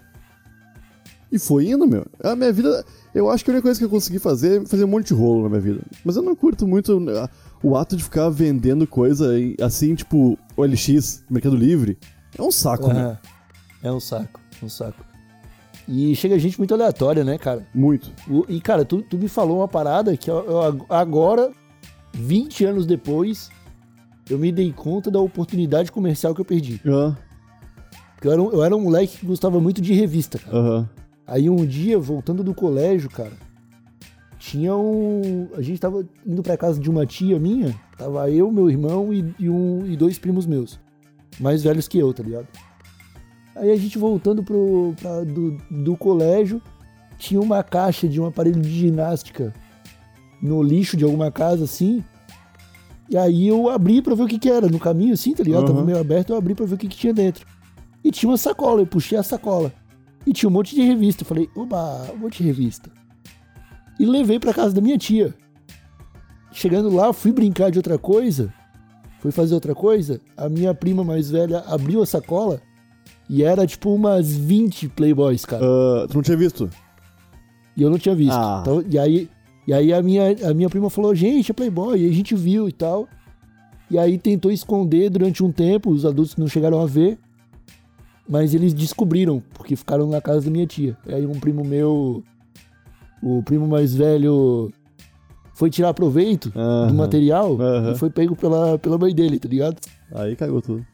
[1.31, 2.05] E foi indo, meu.
[2.23, 2.83] A minha vida.
[3.13, 5.13] Eu acho que a única coisa que eu consegui fazer é fazer um monte de
[5.13, 5.81] rolo na minha vida.
[6.03, 7.29] Mas eu não curto muito ah,
[7.63, 11.97] o ato de ficar vendendo coisa assim, tipo, OLX, Mercado Livre.
[12.37, 12.97] É um saco, meu.
[12.97, 13.19] Aham.
[13.83, 15.10] É um saco, um saco.
[15.87, 17.65] E chega gente muito aleatória, né, cara?
[17.73, 18.11] Muito.
[18.47, 21.51] E, cara, tu, tu me falou uma parada que eu- eu agora,
[22.13, 23.49] 20 anos depois,
[24.29, 26.79] eu me dei conta da oportunidade comercial que eu perdi.
[26.87, 27.15] Ah,
[28.15, 30.55] Porque eu era um, eu era um moleque que gostava muito de revista, cara.
[30.57, 30.89] Aham.
[31.27, 33.31] Aí um dia, voltando do colégio, cara,
[34.37, 35.47] tinha um.
[35.55, 39.33] A gente tava indo pra casa de uma tia minha, tava eu, meu irmão e,
[39.39, 40.79] e um, e dois primos meus.
[41.39, 42.47] Mais velhos que eu, tá ligado?
[43.55, 46.61] Aí a gente voltando pro, pra- do, do colégio,
[47.17, 49.53] tinha uma caixa de um aparelho de ginástica
[50.41, 52.03] no lixo de alguma casa, assim.
[53.09, 55.65] E aí eu abri pra ver o que que era, no caminho, assim, tá ligado?
[55.65, 55.85] Tava Uhum.
[55.85, 57.45] meio aberto, eu abri pra ver o que que tinha dentro.
[58.03, 59.71] E tinha uma sacola, eu puxei a sacola.
[60.25, 61.23] E tinha um monte de revista.
[61.23, 62.89] Eu falei, oba, um monte de revista.
[63.99, 65.33] E levei pra casa da minha tia.
[66.51, 68.53] Chegando lá, fui brincar de outra coisa.
[69.19, 70.19] Fui fazer outra coisa.
[70.35, 72.61] A minha prima mais velha abriu a sacola.
[73.31, 75.63] E era tipo umas 20 Playboys, cara.
[75.65, 76.69] Ah, tu não tinha visto?
[77.77, 78.33] E eu não tinha visto.
[78.33, 78.59] Ah.
[78.61, 79.29] Então, e aí,
[79.65, 82.01] e aí a, minha, a minha prima falou, gente, é Playboy.
[82.01, 83.07] E a gente viu e tal.
[83.89, 87.17] E aí tentou esconder durante um tempo, os adultos não chegaram a ver.
[88.27, 90.97] Mas eles descobriram, porque ficaram na casa da minha tia.
[91.07, 92.21] E aí um primo meu,
[93.23, 94.73] o primo mais velho,
[95.53, 97.57] foi tirar proveito do material
[97.91, 99.77] e foi pego pela, pela mãe dele, tá ligado?
[100.13, 100.85] Aí cagou tudo.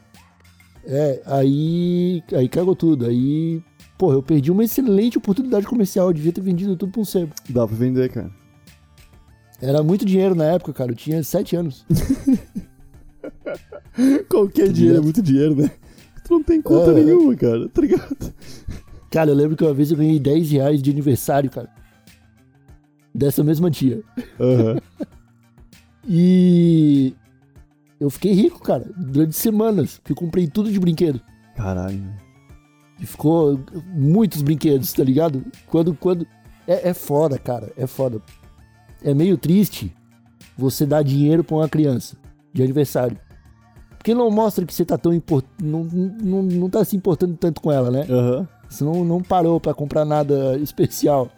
[0.89, 3.06] É, aí, aí cagou tudo.
[3.06, 3.62] Aí,
[3.97, 6.08] porra, eu perdi uma excelente oportunidade comercial.
[6.08, 7.34] Eu devia ter vendido tudo pra um sebo.
[7.50, 8.32] Dá pra vender, cara.
[9.62, 10.91] Era muito dinheiro na época, cara.
[10.91, 11.86] Eu tinha sete anos.
[14.30, 15.71] Qualquer dinheiro é muito dinheiro, né?
[16.23, 17.04] Tu não tem conta Aham.
[17.04, 18.34] nenhuma, cara, tá ligado?
[19.10, 21.69] Cara, eu lembro que uma vez eu ganhei 10 reais de aniversário, cara.
[23.13, 24.02] dessa mesma tia.
[24.39, 24.78] Aham.
[26.10, 27.13] E
[27.99, 31.21] eu fiquei rico, cara, durante semanas, que eu comprei tudo de brinquedo.
[31.55, 32.03] Caralho.
[32.99, 33.60] E ficou
[33.93, 35.43] muitos brinquedos, tá ligado?
[35.67, 36.25] Quando, quando.
[36.67, 38.21] É, é foda, cara, é foda.
[39.03, 39.95] É meio triste
[40.57, 42.17] você dar dinheiro pra uma criança
[42.53, 43.17] de aniversário.
[43.97, 45.45] Porque não mostra que você tá tão import...
[45.62, 48.05] não, não, não tá se importando tanto com ela, né?
[48.10, 48.47] Aham.
[48.69, 51.29] Você não, não parou pra comprar nada especial.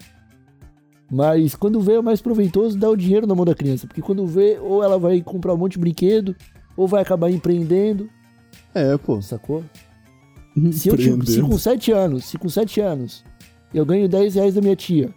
[1.10, 3.86] Mas quando vê é mais proveitoso dar o dinheiro na mão da criança.
[3.86, 6.36] Porque quando vê, ou ela vai comprar um monte de brinquedo,
[6.76, 8.08] ou vai acabar empreendendo,
[8.74, 9.20] É, pô.
[9.20, 9.64] sacou?
[10.72, 13.24] Se, eu, tipo, se com 7 anos, se com 7 anos
[13.72, 15.12] eu ganho 10 reais da minha tia,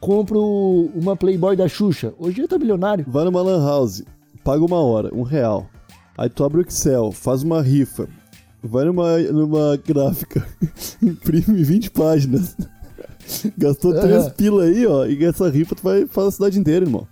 [0.00, 3.04] compro uma Playboy da Xuxa, hoje eu tá milionário.
[3.08, 4.02] Vai numa lan house,
[4.44, 5.68] paga uma hora, um real.
[6.16, 8.08] Aí tu abre o Excel, faz uma rifa.
[8.62, 10.46] Vai numa, numa gráfica,
[11.02, 12.56] imprime 20 páginas.
[13.56, 14.00] Gastou Aham.
[14.00, 15.06] 3 pila aí, ó.
[15.06, 17.06] E essa rifa tu vai fazer a cidade inteira, irmão.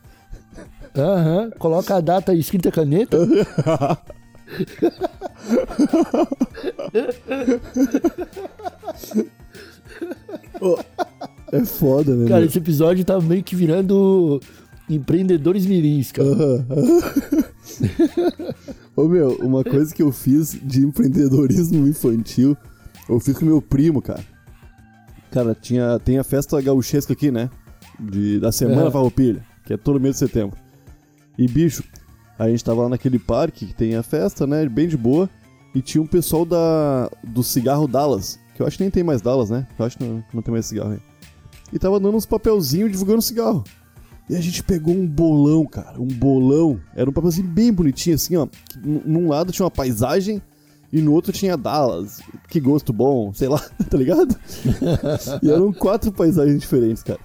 [0.97, 3.19] Aham, coloca a data escrita caneta.
[11.53, 12.29] É foda, né?
[12.29, 12.49] Cara, meu?
[12.49, 14.41] esse episódio tá meio que virando
[14.89, 16.29] empreendedores mirins, cara.
[18.97, 22.57] Ô meu, uma coisa que eu fiz de empreendedorismo infantil,
[23.09, 24.34] eu fiz com meu primo, cara.
[25.35, 27.51] Cara, tinha, tem a festa gauchesca aqui, né?
[27.99, 28.91] De, da Semana Aham.
[28.93, 30.57] Farroupilha, que é todo mês de setembro.
[31.37, 31.83] E bicho,
[32.39, 34.65] a gente tava lá naquele parque que tem a festa, né?
[34.69, 35.29] Bem de boa.
[35.75, 39.21] E tinha um pessoal da, do cigarro Dallas, que eu acho que nem tem mais
[39.21, 39.67] Dallas, né?
[39.77, 41.01] Eu acho que não, não tem mais cigarro aí.
[41.73, 43.65] E tava dando uns papelzinhos divulgando cigarro.
[44.31, 46.81] E a gente pegou um bolão, cara, um bolão.
[46.95, 48.47] Era um papelzinho bem bonitinho, assim, ó.
[48.85, 50.41] Num lado tinha uma paisagem
[50.95, 52.21] e no outro tinha Dallas.
[52.49, 53.59] Que gosto bom, sei lá,
[53.91, 54.39] tá ligado?
[55.43, 57.19] e eram quatro paisagens diferentes, cara.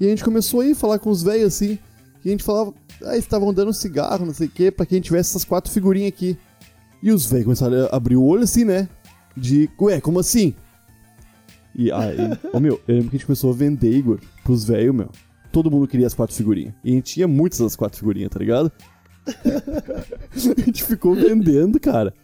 [0.00, 1.78] E a gente começou aí a falar com os velhos, assim.
[2.24, 2.72] E a gente falava,
[3.04, 6.08] ah, eles estavam dando cigarro, não sei o quê, pra quem tivesse essas quatro figurinhas
[6.08, 6.38] aqui.
[7.02, 8.88] E os velhos começaram a abrir o olho assim, né?
[9.36, 10.54] De, ué, como assim?
[11.74, 12.16] E aí,
[12.50, 15.10] ô meu, eu lembro que a gente começou a vender, Igor, pros velhos, meu.
[15.50, 16.72] Todo mundo queria as quatro figurinhas.
[16.82, 18.72] E a gente tinha muitas das quatro figurinhas, tá ligado?
[20.56, 22.14] a gente ficou vendendo, cara.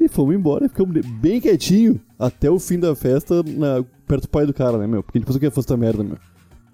[0.00, 4.46] E fomos embora, ficamos bem quietinho até o fim da festa, na- perto do pai
[4.46, 5.02] do cara, né, meu?
[5.02, 6.16] Porque a gente pensou que ia fosse essa merda, meu.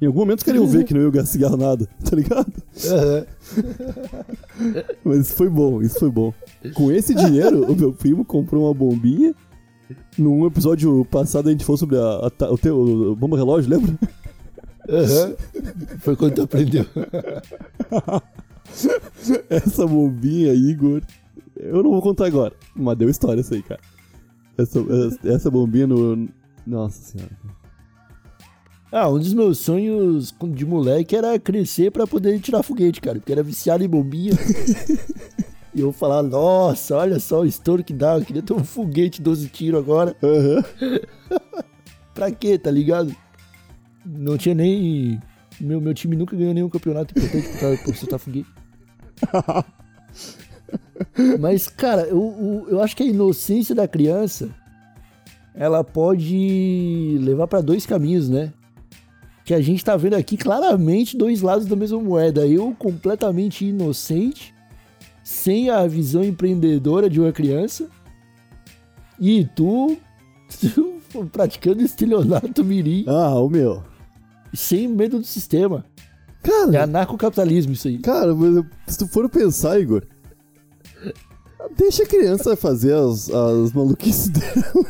[0.00, 2.52] Em algum momento os caras iam ver que não ia gastar cigarro nada, tá ligado?
[2.86, 3.26] Aham.
[5.04, 6.32] Mas isso foi bom, isso foi bom.
[6.74, 9.34] Com esse dinheiro, o meu primo comprou uma bombinha.
[10.18, 13.94] Num episódio passado a gente falou sobre a, a o teu o bomba relógio, lembra?
[14.88, 15.34] Aham.
[16.00, 16.84] Foi quando tu aprendeu.
[19.48, 21.02] Essa bombinha, Igor.
[21.64, 23.80] Eu não vou contar agora, mas deu história isso aí, cara.
[24.58, 24.78] Essa,
[25.24, 26.28] essa, bombinha no.
[26.66, 27.30] Nossa senhora.
[28.92, 33.18] Ah, um dos meus sonhos de moleque era crescer pra poder tirar foguete, cara.
[33.18, 34.32] Porque era viciado em bombinha.
[35.74, 38.16] e eu falar, nossa, olha só o estouro que dá.
[38.16, 40.14] Eu queria ter um foguete 12 tiros agora.
[40.22, 40.62] Aham.
[42.14, 43.14] Pra quê, tá ligado?
[44.06, 45.20] Não tinha nem.
[45.60, 48.48] Meu, meu time nunca ganhou nenhum campeonato importante por, por soltar foguete.
[51.40, 54.48] Mas, cara, eu, eu, acho que a inocência da criança
[55.54, 58.52] ela pode levar pra dois caminhos, né?
[59.44, 62.46] Que a gente tá vendo aqui claramente dois lados da mesma moeda.
[62.46, 64.54] Eu completamente inocente,
[65.22, 67.88] sem a visão empreendedora de uma criança,
[69.20, 69.96] e tu,
[70.60, 73.82] tu praticando estelionato mirim, Ah, o meu.
[74.52, 75.84] sem medo do sistema.
[76.42, 77.98] É Cara, anarcocapitalismo isso aí.
[77.98, 80.02] cara, mas se tu for pensar, Igor.
[81.76, 84.86] Deixa a criança fazer as, as maluquices dela.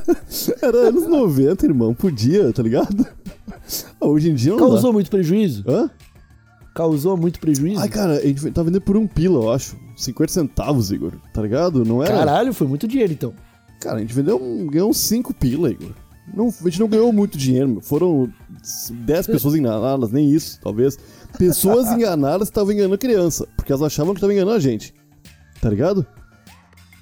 [0.62, 1.94] Era anos 90, irmão.
[1.94, 3.06] Podia, tá ligado?
[4.00, 5.62] Ah, Hoje em dia não Causou muito prejuízo?
[5.64, 5.72] dá.
[5.72, 5.90] Hã?
[6.74, 7.80] Causou muito prejuízo?
[7.80, 9.76] Ai, cara, a gente tá vendendo por um pila, eu acho.
[9.96, 11.12] 50 centavos, Igor.
[11.32, 11.84] Tá ligado?
[11.84, 12.12] Não era.
[12.12, 13.32] Caralho, foi muito dinheiro então.
[13.80, 15.92] Cara, a gente vendeu um, ganhou uns 5 pila, Igor.
[16.34, 17.80] Não, a gente não ganhou muito dinheiro, meu.
[17.80, 18.28] Foram
[18.90, 20.98] 10 pessoas enganadas, nem isso, talvez.
[21.38, 24.92] Pessoas enganadas estavam enganando criança, porque elas achavam que estavam enganando a gente.
[25.60, 26.04] Tá ligado?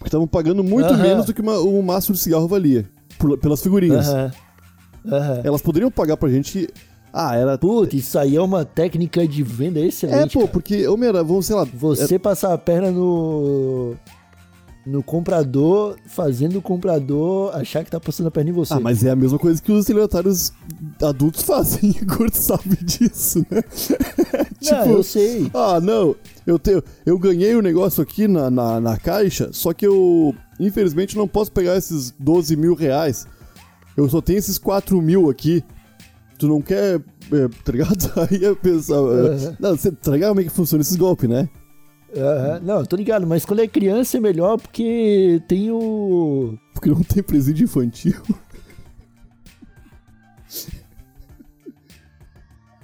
[0.03, 1.03] Porque estavam pagando muito Aham.
[1.03, 2.85] menos do que uma- o maço de cigarro valia.
[3.19, 4.09] por- pelas figurinhas.
[4.09, 4.31] Aham.
[5.07, 5.41] Aham.
[5.45, 6.69] Elas poderiam pagar pra gente.
[7.12, 7.57] Ah, era.
[7.57, 10.33] Puta, isso aí é uma técnica de venda É, excelente.
[10.33, 10.51] pô, cara.
[10.53, 11.65] porque, ô, Mera, vamos, sei lá.
[11.75, 13.95] Você passar a perna no.
[14.85, 18.75] No comprador, fazendo o comprador achar que tá passando a perna em você.
[18.75, 20.53] Ah, mas é a mesma coisa que os estelionatários
[21.01, 21.90] adultos fazem.
[21.90, 23.62] Igor sabe disso, né?
[24.61, 25.49] tipo, Não, eu sei.
[25.55, 29.87] ah, não, eu, tenho, eu ganhei o negócio aqui na, na, na caixa, só que
[29.87, 33.25] eu, infelizmente, não posso pegar esses 12 mil reais.
[33.97, 35.62] Eu só tenho esses 4 mil aqui.
[36.38, 38.12] Tu não quer é, tá ligado?
[38.29, 39.12] Aí eu pensava.
[39.12, 39.57] Aham.
[39.61, 41.49] Não, você tá ligado como é que funciona esses golpes, né?
[42.62, 46.59] Não, eu tô ligado, mas quando é criança é melhor porque tem o.
[46.75, 48.20] Porque não tem presídio infantil.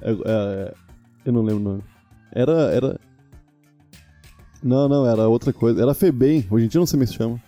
[0.00, 0.74] É, é,
[1.24, 1.84] eu não lembro o nome.
[2.32, 2.52] Era.
[2.74, 3.00] era...
[4.62, 5.80] Não, não, era outra coisa.
[5.82, 6.46] Era Febem.
[6.50, 7.40] Hoje em dia não sei mais se chama.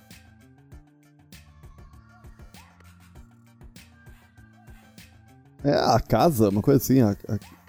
[5.62, 7.00] É, a casa, uma coisa assim.
[7.00, 7.59] A, a-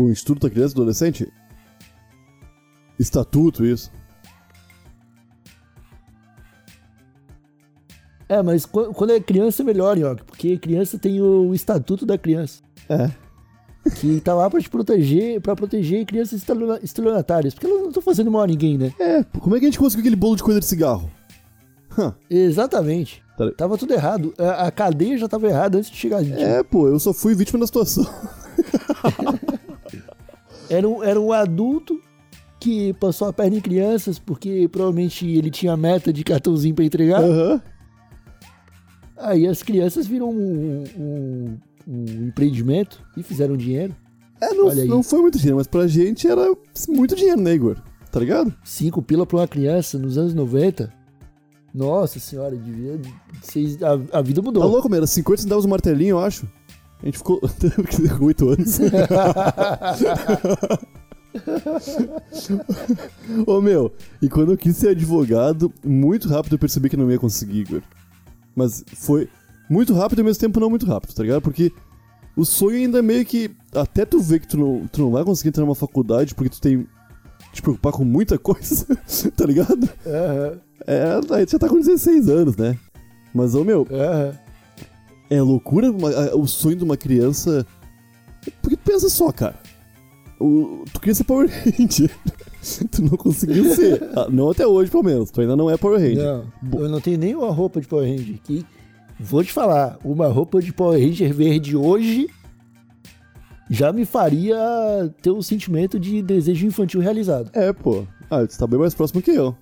[0.00, 1.32] O Instituto da Criança e do Adolescente?
[2.98, 3.90] Estatuto, isso.
[8.28, 12.16] É, mas qu- quando é criança é melhor, Nhoque, porque criança tem o estatuto da
[12.18, 12.62] criança.
[12.88, 13.10] É.
[13.96, 17.54] Que tá lá pra te proteger, pra proteger crianças estelio- estelionatárias.
[17.54, 18.92] Porque elas não estão fazendo mal a ninguém, né?
[19.00, 21.10] É, como é que a gente conseguiu aquele bolo de coisa de cigarro?
[21.98, 22.14] Hã.
[22.28, 23.22] Exatamente.
[23.36, 24.34] Tá- Tava tudo errado.
[24.38, 26.40] A, a cadeia já tava errada antes de chegar a gente.
[26.42, 28.04] É, pô, eu só fui vítima da situação.
[30.70, 32.00] Era, um, era um adulto
[32.60, 37.22] que passou a perna em crianças porque provavelmente ele tinha meta de cartãozinho pra entregar.
[37.22, 37.62] Aham.
[39.16, 43.94] Aí as crianças viram um, um- um empreendimento e fizeram dinheiro.
[44.40, 46.44] É, não, não foi muito dinheiro, mas pra gente era
[46.88, 47.76] muito dinheiro, né, Igor?
[48.12, 48.54] Tá ligado?
[48.64, 50.92] Cinco pila pra uma criança nos anos 90.
[51.74, 53.00] Nossa senhora, devia.
[54.12, 54.62] A, a vida mudou.
[54.62, 56.46] Tá louco, meu, era 50 centavos o martelinho, eu acho.
[57.02, 57.40] A gente ficou
[58.20, 58.78] 8 anos.
[63.46, 67.18] Ô meu, e quando eu quis ser advogado, muito rápido eu percebi que não ia
[67.18, 67.82] conseguir, Igor.
[68.54, 69.28] Mas foi
[69.70, 71.42] muito rápido e ao mesmo tempo não muito rápido, tá ligado?
[71.42, 71.72] Porque
[72.36, 73.50] o sonho ainda é meio que.
[73.74, 76.60] Até tu ver que tu não, tu não vai conseguir entrar numa faculdade porque tu
[76.60, 76.86] tem.
[77.52, 78.86] te preocupar com muita coisa,
[79.36, 79.88] tá ligado?
[80.06, 82.76] Aham, É, aí tu já tá com 16 anos, né?
[83.34, 84.32] Mas, ô meu, aham.
[85.30, 87.66] É loucura uma- o sonho de uma criança.
[88.62, 89.56] Porque pensa só, cara.
[90.40, 92.10] O- tu queria ser Power Ranger.
[92.90, 94.02] tu não conseguiu ser.
[94.16, 95.30] Ah, Não até hoje, pelo menos.
[95.30, 96.22] Tu ainda não é Power Ranger.
[96.62, 98.64] Não, eu não tenho nenhuma roupa de Power Ranger aqui.
[99.20, 102.28] Vou te falar, uma roupa de Power Ranger verde hoje
[103.68, 104.56] já me faria
[105.20, 107.50] ter o sentimento de desejo infantil realizado.
[107.52, 108.06] É, pô.
[108.30, 109.54] Ah, tu tá bem mais próximo que eu.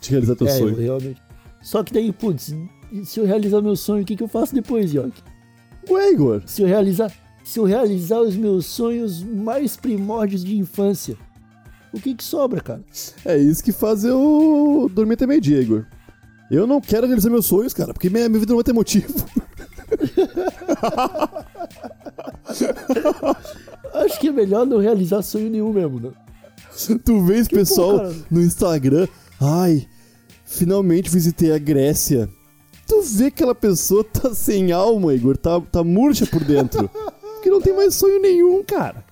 [0.00, 0.76] De realizar teu é, eu sonho.
[0.76, 1.22] realmente.
[1.62, 2.54] Só que daí, putz,
[3.04, 5.22] se eu realizar meu sonho, o que, que eu faço depois, York?
[5.88, 6.42] Ué, Igor.
[6.46, 7.12] Se eu realizar,
[7.44, 11.16] se eu realizar os meus sonhos mais primórdios de infância,
[11.92, 12.84] o que que sobra, cara?
[13.24, 15.86] É isso que faz eu dormir até meio-dia, Igor.
[16.50, 19.06] Eu não quero realizar meus sonhos, cara, porque minha, minha vida não vai ter motivo.
[23.94, 26.10] Acho que é melhor não realizar sonho nenhum mesmo, né?
[27.04, 28.14] Tu vê esse pessoal cara.
[28.30, 29.08] no Instagram,
[29.40, 29.86] ai,
[30.44, 32.28] finalmente visitei a Grécia.
[32.88, 36.88] Tu vê que aquela pessoa tá sem alma, Igor, tá, tá murcha por dentro.
[36.88, 39.04] Porque não tem mais sonho nenhum, cara.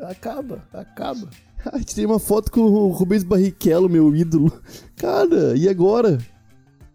[0.00, 1.28] Acaba, acaba.
[1.72, 4.52] Ai, tirei uma foto com o Rubens Barrichello, meu ídolo.
[4.96, 6.18] Cara, e agora?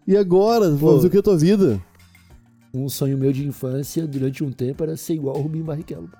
[0.06, 0.70] E agora?
[0.70, 1.80] Vou fazer o que a tua vida?
[2.72, 6.10] Um sonho meu de infância, durante um tempo, era ser igual o Rubinho Barrichello.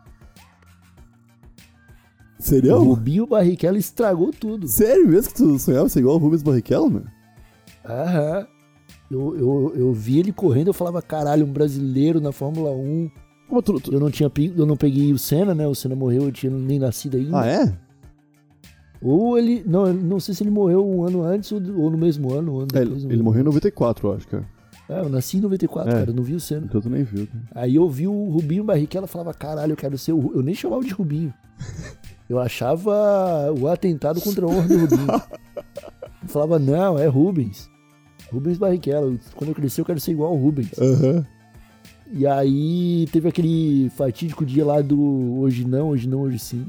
[2.39, 2.79] O Sério?
[2.83, 4.67] Rubinho Barrichello estragou tudo.
[4.67, 7.05] Sério mesmo que tu sonhava ser igual o Rubens Barrichello, meu?
[7.85, 8.47] Aham.
[9.11, 13.11] Eu, eu, eu vi ele correndo, eu falava, caralho, um brasileiro na Fórmula 1.
[13.49, 15.67] Como tu- tu- Eu não tinha eu não peguei o Senna, né?
[15.67, 17.41] O Senna morreu, eu tinha nem nascido ainda.
[17.41, 17.75] Ah, é?
[19.03, 19.63] Ou ele.
[19.67, 22.55] Não, não sei se ele morreu um ano antes ou, ou no mesmo ano.
[22.55, 23.55] Um ano É, depois, ele, ele morreu em depois.
[23.63, 24.47] 94, eu acho, cara.
[24.89, 25.95] É, eu nasci em 94, É.
[25.95, 26.67] cara, eu não vi o Senna.
[26.67, 27.27] Então tu nem viu.
[27.27, 27.45] cara.
[27.55, 30.19] Aí eu vi o Rubinho Barrichello e falava, caralho, eu quero ser o.
[30.21, 30.33] Ru-".
[30.37, 31.33] Eu nem chamava de Rubinho.
[32.29, 35.07] Eu achava o atentado contra a honra do Rubinho.
[36.23, 37.70] Eu falava, não, é Rubens.
[38.33, 39.19] Rubens Barrichello.
[39.35, 40.71] Quando eu crescer, eu quero ser igual ao Rubens.
[40.79, 41.27] Aham.
[42.13, 45.01] E aí teve aquele fatídico dia lá do
[45.41, 46.67] hoje não, hoje não, hoje sim.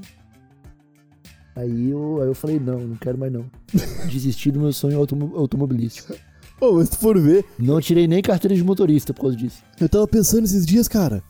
[1.56, 3.46] Aí eu, aí eu falei, não, não quero mais não.
[4.10, 6.14] Desisti do meu sonho automo- automobilístico.
[6.60, 9.64] Ô, mas se tu for ver, Não tirei nem carteira de motorista por causa disso.
[9.80, 11.24] eu tava pensando esses dias, cara.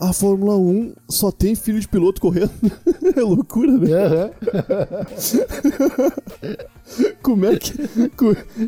[0.00, 2.50] A Fórmula 1 só tem filho de piloto correndo.
[3.14, 3.92] é loucura, né?
[3.92, 4.30] Aham.
[7.22, 7.74] Como é que.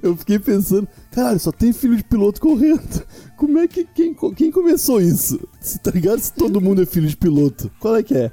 [0.03, 3.03] Eu fiquei pensando, caralho, só tem filho de piloto correndo.
[3.38, 3.85] Como é que.
[3.85, 5.40] Quem, quem começou isso?
[5.59, 7.71] Se tá ligado se todo mundo é filho de piloto?
[7.81, 8.31] Qual é que é?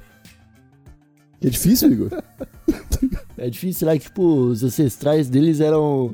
[1.42, 2.10] É difícil, Igor?
[3.38, 6.14] É difícil, será que tipo, os ancestrais deles eram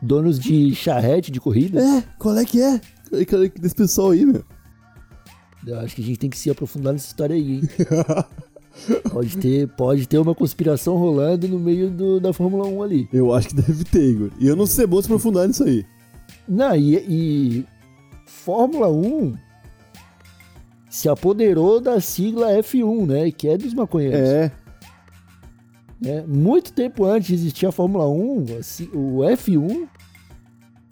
[0.00, 1.82] donos de charrete de corrida?
[1.82, 2.80] É, qual é que é?
[3.10, 4.44] Qual é que é desse pessoal aí, meu?
[5.66, 7.62] Eu acho que a gente tem que se aprofundar nessa história aí, hein?
[9.12, 13.08] pode, ter, pode ter uma conspiração rolando no meio do- da Fórmula 1 ali.
[13.12, 14.30] Eu acho que deve ter, Igor.
[14.40, 15.84] E eu não sei bom se aprofundar nisso aí.
[16.48, 17.64] Não, e, e
[18.26, 19.34] Fórmula 1
[20.90, 23.30] se apoderou da sigla F1, né?
[23.30, 24.18] Que é dos maconheiros.
[24.18, 24.52] É.
[26.00, 26.24] né?
[26.26, 29.86] Muito tempo antes de existir a Fórmula 1, assim, o F1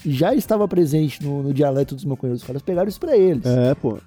[0.06, 2.40] já estava presente no, no dialeto dos maconheiros.
[2.42, 3.44] Os caras pegaram isso pra eles.
[3.44, 3.98] É, pô.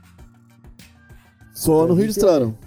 [1.54, 2.58] Só não registraram.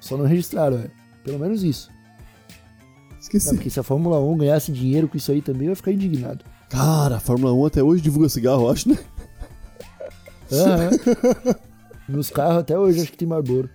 [0.00, 0.90] Só não registraram, é.
[1.22, 1.90] Pelo menos isso.
[1.90, 3.54] Não, Esqueci.
[3.54, 6.44] porque se a Fórmula 1 ganhasse dinheiro com isso aí também, eu ia ficar indignado.
[6.68, 8.98] Cara, a Fórmula 1 até hoje divulga cigarro, acho, né?
[10.52, 10.90] Aham.
[12.08, 13.70] Nos carros até hoje acho que tem Marlboro.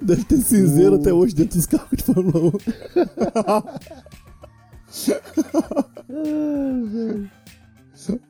[0.00, 2.52] Deve ter cinzeiro O- até hoje dentro dos carros de Fórmula 1.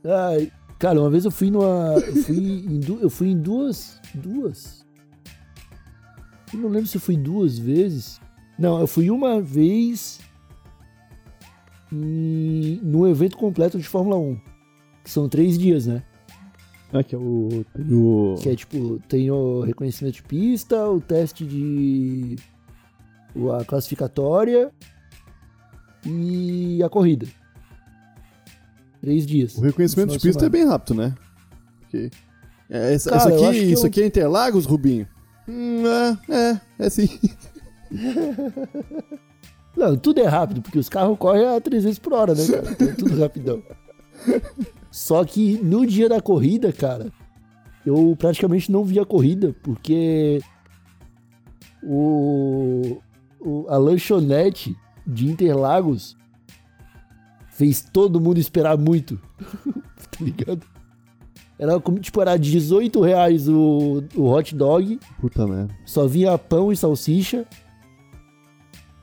[0.05, 1.95] Ai, cara, uma vez eu fui numa.
[2.07, 4.01] Eu fui em, du- eu fui em duas.
[4.14, 4.85] Duas?
[6.53, 8.20] Eu não lembro se eu fui duas vezes.
[8.59, 10.20] Não, eu fui uma vez
[11.90, 14.40] no evento completo de Fórmula 1.
[15.05, 16.03] Que são três dias, né?
[16.92, 17.64] Ah, que é o.
[17.75, 18.35] Tem o.
[18.40, 22.37] Que é tipo, tem o reconhecimento de pista, o teste de.
[23.59, 24.70] a classificatória
[26.05, 27.27] e a corrida.
[29.01, 29.57] Três dias.
[29.57, 30.51] O reconhecimento de pista é semana.
[30.51, 31.14] bem rápido, né?
[31.88, 32.11] Ok.
[32.74, 35.06] É, essa- Cara, isso aqui, isso eu- aqui é Interlagos, Rubinho?
[35.46, 37.08] Hum, é, é, é sim.
[39.76, 42.70] Não, tudo é rápido, porque os carros correm a 300 por hora, né, cara?
[42.72, 43.62] Então é tudo rapidão.
[44.90, 47.11] Só que no dia da corrida, cara,
[47.85, 50.40] eu praticamente não vi a corrida, porque
[51.82, 52.98] o,
[53.40, 56.16] o- a lanchonete de Interlagos
[57.50, 59.18] fez todo mundo esperar muito.
[60.11, 60.66] tá ligado?
[61.62, 65.72] Era tipo, era 18 reais o, o hot dog, Puta merda.
[65.85, 67.46] só vinha pão e salsicha.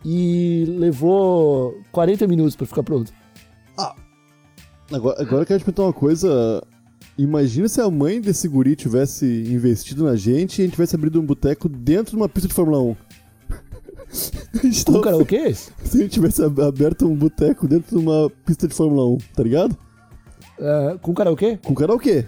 [0.04, 3.12] E levou 40 minutos pra ficar pronto.
[4.92, 6.64] Agora, agora eu quero te perguntar uma coisa.
[7.18, 11.20] Imagina se a mãe desse guri tivesse investido na gente e a gente tivesse abrido
[11.22, 12.96] um boteco dentro de uma pista de Fórmula 1.
[14.54, 15.54] A gente Com tava- karaokê?
[15.54, 19.18] Se a gente tivesse ab- aberto um boteco dentro de uma pista de Fórmula 1,
[19.36, 19.78] tá ligado?
[20.60, 21.58] É, com karaokê?
[21.58, 22.26] Com karaokê.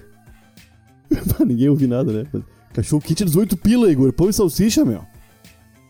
[1.45, 2.43] Ninguém ouviu nada, né?
[2.73, 4.13] Cachorro kit 18 pila, Igor.
[4.13, 5.01] Pão e salsicha, meu.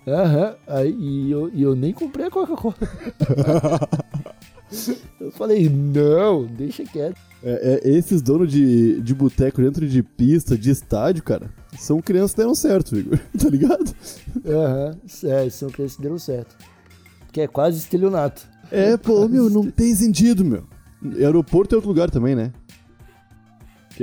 [0.08, 0.56] Aham.
[0.68, 2.76] Aí, e, eu, e eu nem comprei a Coca-Cola.
[5.20, 7.20] eu falei, não, deixa quieto.
[7.44, 12.32] É, é, esses donos de, de boteco dentro de pista, de estádio, cara, são crianças
[12.32, 13.20] que deram certo, Igor.
[13.38, 13.96] Tá ligado?
[14.46, 14.98] Aham.
[15.24, 16.56] É, são crianças que deram certo.
[17.32, 18.48] Que é quase estelionato.
[18.72, 20.64] É, pô, meu, não tem sentido, meu.
[21.16, 22.54] Aeroporto é outro lugar também, né?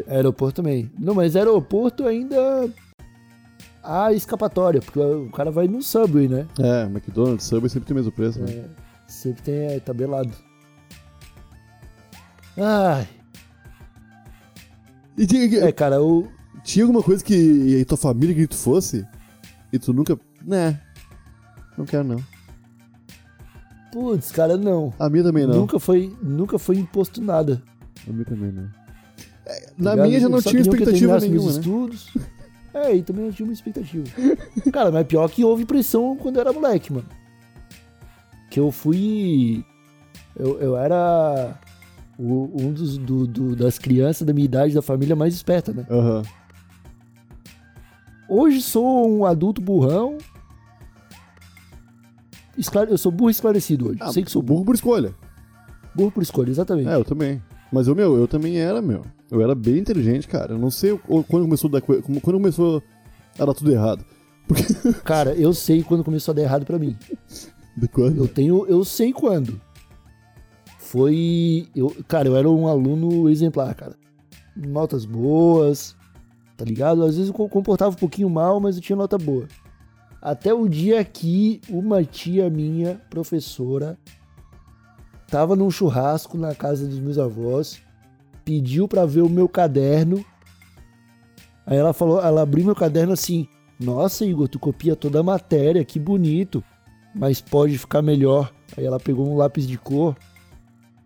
[0.07, 0.91] Aeroporto também.
[0.99, 2.69] Não, mas aeroporto ainda
[3.83, 6.47] há escapatória, porque o cara vai no subway, né?
[6.59, 8.51] É, McDonald's, Subway sempre tem o mesmo preço, né?
[8.51, 8.65] É,
[9.07, 10.33] sempre tem é, tabelado.
[12.57, 13.07] Ai,
[15.17, 16.29] E é, cara, o,
[16.65, 19.07] tinha alguma coisa que a tua família queria que tu fosse?
[19.73, 20.19] E tu nunca.
[20.45, 20.81] Né.
[21.77, 22.23] Não quero, não.
[23.93, 24.93] Putz, cara, não.
[24.99, 25.55] A minha também não.
[25.55, 27.63] Nunca foi, nunca foi imposto nada.
[28.07, 28.69] A minha também não.
[29.79, 30.07] É, na ligado?
[30.09, 31.59] minha já não tinha expectativa nenhuma, né?
[31.59, 32.09] estudos.
[32.75, 34.05] É, e também não tinha uma expectativa.
[34.71, 37.07] Cara, mas pior que houve pressão quando eu era moleque, mano.
[38.51, 39.65] Que eu fui.
[40.37, 41.59] Eu, eu era
[42.19, 45.87] o- um dos do- do- das crianças da minha idade, da família mais esperta, né?
[45.91, 46.23] Aham.
[48.29, 50.19] Hoje sou um adulto burrão.
[52.57, 53.99] Esclare- Eu sou burro esclarecido hoje.
[54.03, 54.67] Ah, Sei que sou burro burro.
[54.67, 55.15] por escolha.
[55.95, 56.89] Burro por escolha, exatamente.
[56.89, 57.43] É, eu também.
[57.73, 59.05] Mas eu, meu, eu também era, meu.
[59.31, 60.55] Eu era bem inteligente, cara.
[60.55, 62.83] Eu não sei quando começou a dar, quando começou
[63.39, 64.05] a dar tudo errado.
[64.47, 64.63] Porque.
[65.05, 66.97] Cara, eu sei quando começou a dar errado pra mim.
[67.77, 68.17] De quando?
[68.17, 69.61] Eu tenho, eu sei quando.
[70.79, 73.95] Foi, eu, cara, eu era um aluno exemplar, cara.
[74.57, 75.95] Notas boas,
[76.57, 77.03] tá ligado?
[77.05, 79.47] Às vezes eu co- comportava um pouquinho mal, mas eu tinha nota boa.
[80.23, 83.99] Até o dia que uma tia minha, professora,
[85.31, 87.81] tava num churrasco na casa dos meus avós,
[88.49, 90.25] pediu pra ver o meu caderno.
[91.67, 93.47] Aí ela falou, ela abriu meu caderno assim:
[93.79, 96.65] "Nossa, Igor, tu copia toda a matéria, que bonito,
[97.15, 98.51] mas pode ficar melhor".
[98.75, 100.17] Aí ela pegou um lápis de cor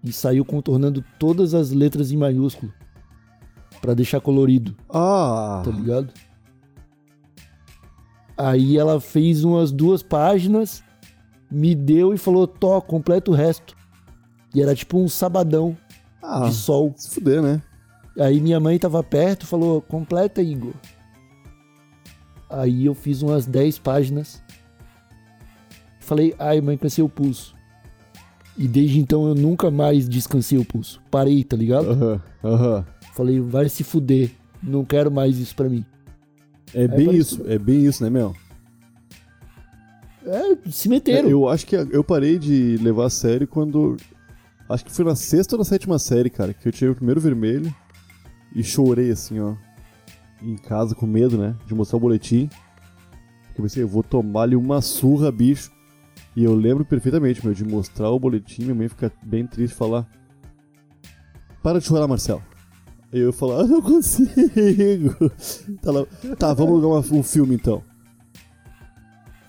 [0.04, 2.72] e saiu contornando todas as letras em maiúsculo
[3.80, 5.62] Pra deixar colorido Ah!
[5.64, 6.12] tá ligado?
[8.38, 10.82] Aí ela fez umas duas páginas,
[11.50, 13.76] me deu e falou: Tó, completa o resto.
[14.54, 15.76] E era tipo um sabadão
[16.22, 16.94] Ah, de sol.
[16.96, 17.60] se fuder, né?
[18.18, 20.74] Aí minha mãe tava perto falou: completa, Igor.
[22.48, 24.42] Aí eu fiz umas 10 páginas.
[26.00, 27.54] Falei: ai, mãe, cansei o pulso.
[28.56, 31.00] E desde então eu nunca mais descansei o pulso.
[31.10, 31.90] Parei, tá ligado?
[31.90, 32.86] Aham, aham.
[33.14, 34.30] Falei, vai se fuder.
[34.62, 35.84] Não quero mais isso pra mim.
[36.74, 38.34] É bem parece- isso, é bem isso, né, meu?
[40.24, 41.28] É, se meteram.
[41.28, 43.96] Eu acho que eu parei de levar a sério quando.
[44.68, 47.20] Acho que foi na sexta ou na sétima série, cara, que eu tirei o primeiro
[47.20, 47.74] vermelho
[48.54, 49.54] e chorei assim, ó.
[50.42, 51.54] Em casa com medo, né?
[51.66, 52.48] De mostrar o boletim.
[53.46, 55.70] Porque eu pensei, eu vou tomar-lhe uma surra, bicho.
[56.34, 59.76] E eu lembro perfeitamente, meu, de mostrar o boletim, minha mãe fica bem triste e
[59.76, 60.08] falar.
[61.62, 62.42] Para de chorar, Marcelo.
[63.12, 64.32] Aí eu falo, ah, não consigo.
[65.82, 66.06] Tá, lá,
[66.38, 67.82] tá vamos uma- um filme então.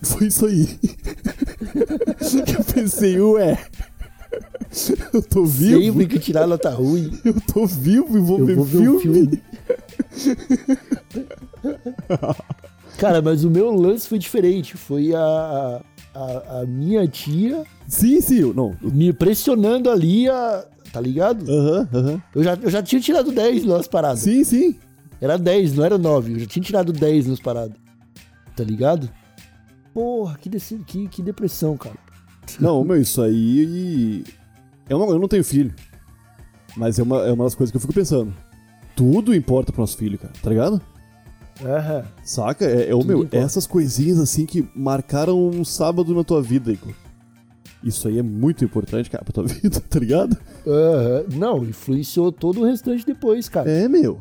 [0.02, 0.68] Foi isso aí.
[2.58, 3.58] eu pensei, ué.
[5.14, 5.82] Eu tô vivo.
[5.82, 8.98] Sempre que tirar nota ruim, Eu tô vivo e vou eu ver, vou ver filme.
[8.98, 9.42] um filme.
[12.98, 14.78] Cara, mas o meu lance foi diferente.
[14.78, 15.82] Foi a,
[16.14, 18.54] a, a minha tia Sim, sim.
[18.54, 18.76] Não.
[18.82, 20.66] me pressionando ali a.
[20.92, 21.50] Tá ligado?
[21.52, 22.22] Aham, aham.
[22.36, 24.20] Eu já, eu já tinha tirado 10 nas paradas.
[24.20, 24.76] Sim, sim.
[25.20, 26.34] Era 10, não era 9.
[26.34, 27.76] Eu já tinha tirado 10 nas paradas.
[28.56, 29.10] Tá ligado?
[29.94, 31.96] Porra, que, desse- que, que depressão, cara.
[32.60, 34.24] Não, meu, isso aí.
[34.90, 35.74] Eu não, eu não tenho filho.
[36.76, 38.34] Mas é uma, é uma das coisas que eu fico pensando.
[38.96, 40.82] Tudo importa pro nosso filho, cara, tá ligado?
[41.64, 42.04] Aham.
[42.24, 42.66] Saca?
[42.66, 43.38] É, é o meu, importa.
[43.38, 46.94] essas coisinhas assim que marcaram um sábado na tua vida, Igor.
[47.84, 50.38] Isso aí é muito importante, cara, pra tua vida, tá ligado?
[50.66, 51.26] Aham.
[51.36, 53.70] Não, influenciou todo o restante depois, cara.
[53.70, 54.20] É, meu.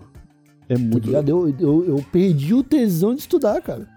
[0.68, 1.06] É Tá muito.
[1.06, 1.28] ligado?
[1.28, 3.88] Eu, eu, eu perdi o tesão de estudar, cara.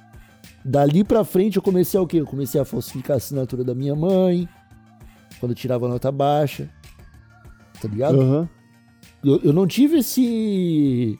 [0.67, 2.19] Dali pra frente eu comecei a o quê?
[2.19, 4.49] Eu comecei a falsificar a assinatura da minha mãe.
[5.39, 6.67] Quando eu tirava nota baixa.
[7.79, 8.19] Tá ligado?
[8.19, 8.49] Aham.
[9.23, 11.19] Eu, eu não tive esse.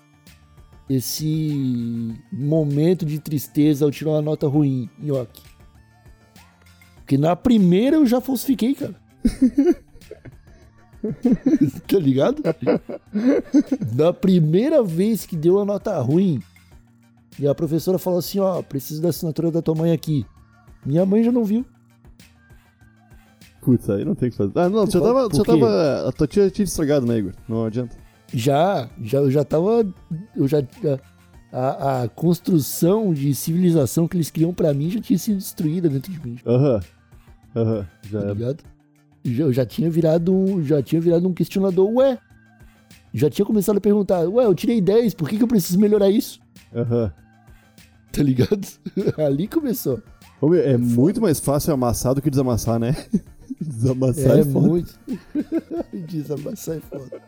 [0.89, 5.41] Esse momento de tristeza ao tirar uma nota ruim, nhoque.
[6.97, 8.95] Porque na primeira eu já falsifiquei, cara.
[11.87, 12.41] tá ligado?
[13.95, 16.41] Na primeira vez que deu a nota ruim,
[17.39, 20.25] e a professora falou assim: Ó, preciso da assinatura da tua mãe aqui.
[20.85, 21.65] Minha mãe já não viu.
[23.61, 24.51] Putz, aí não tem o que fazer.
[24.55, 25.23] Ah, não, você já tava.
[25.23, 25.51] Já quê?
[25.51, 27.33] tava a tua tia tinha estragado, né, Igor?
[27.49, 27.97] Não adianta.
[28.31, 29.85] Já, já, eu já tava.
[30.35, 30.59] Eu já.
[31.51, 36.11] A, a construção de civilização que eles criam pra mim já tinha sido destruída dentro
[36.11, 36.81] de mim, Aham.
[37.55, 37.87] Aham.
[38.09, 38.63] Já tá ligado?
[39.23, 40.61] Já, eu já tinha virado um.
[40.61, 42.19] Já tinha virado um questionador, ué.
[43.13, 46.09] Já tinha começado a perguntar, ué, eu tirei 10, por que, que eu preciso melhorar
[46.09, 46.39] isso?
[46.75, 47.11] Aham.
[48.15, 48.65] Tá ligado?
[49.17, 50.01] Ali começou.
[50.39, 52.95] Ô, meu, é muito mais fácil amassar do que desamassar, né?
[53.61, 54.67] desamassar É, é, foda.
[54.67, 54.99] muito.
[56.07, 57.21] Desamassar é foda.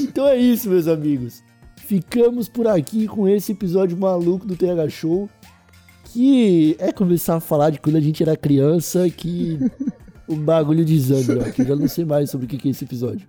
[0.00, 1.42] então é isso, meus amigos.
[1.76, 5.28] Ficamos por aqui com esse episódio maluco do TH Show.
[6.10, 9.58] Que é começar a falar de quando a gente era criança que
[10.26, 12.70] o bagulho desanda, ó, que eu já não sei mais sobre o que que é
[12.70, 13.28] esse episódio.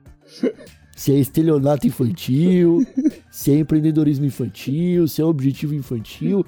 [0.95, 2.85] Se é estelionato infantil,
[3.39, 6.45] se é empreendedorismo infantil, se é objetivo infantil,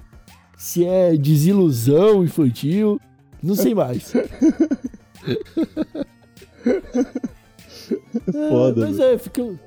[0.58, 3.00] se é desilusão infantil,
[3.42, 4.12] não sei mais.
[8.50, 9.08] Foda, mas meu.
[9.08, 9.58] é, fica,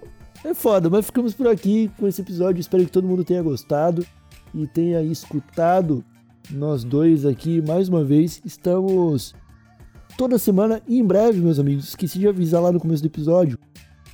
[0.44, 2.60] é foda, mas ficamos por aqui com esse episódio.
[2.60, 4.06] Espero que todo mundo tenha gostado
[4.54, 6.04] e tenha escutado
[6.50, 8.42] nós dois aqui mais uma vez.
[8.44, 9.34] Estamos
[10.18, 11.88] toda semana e em breve, meus amigos.
[11.88, 13.58] Esqueci de avisar lá no começo do episódio.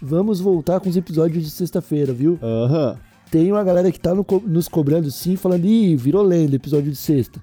[0.03, 2.39] Vamos voltar com os episódios de sexta-feira, viu?
[2.43, 2.97] Aham.
[3.31, 6.97] Tem uma galera que tá no nos cobrando sim, falando, ih, virou lenda episódio de
[6.97, 7.41] sexta.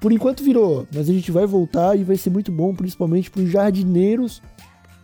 [0.00, 3.48] Por enquanto virou, mas a gente vai voltar e vai ser muito bom, principalmente pros
[3.48, 4.42] jardineiros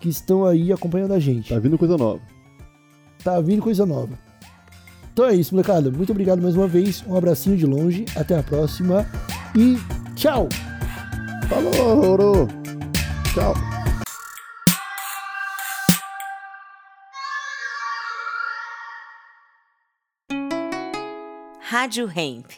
[0.00, 1.48] que estão aí acompanhando a gente.
[1.50, 2.20] Tá vindo coisa nova.
[3.22, 4.18] Tá vindo coisa nova.
[5.12, 5.90] Então é isso, molecada.
[5.90, 7.04] Muito obrigado mais uma vez.
[7.06, 8.04] Um abracinho de longe.
[8.16, 9.06] Até a próxima.
[9.56, 9.76] E
[10.16, 10.48] tchau!
[11.48, 12.48] Falou.
[13.34, 13.71] Tchau.
[21.72, 22.52] Rádio Hemp.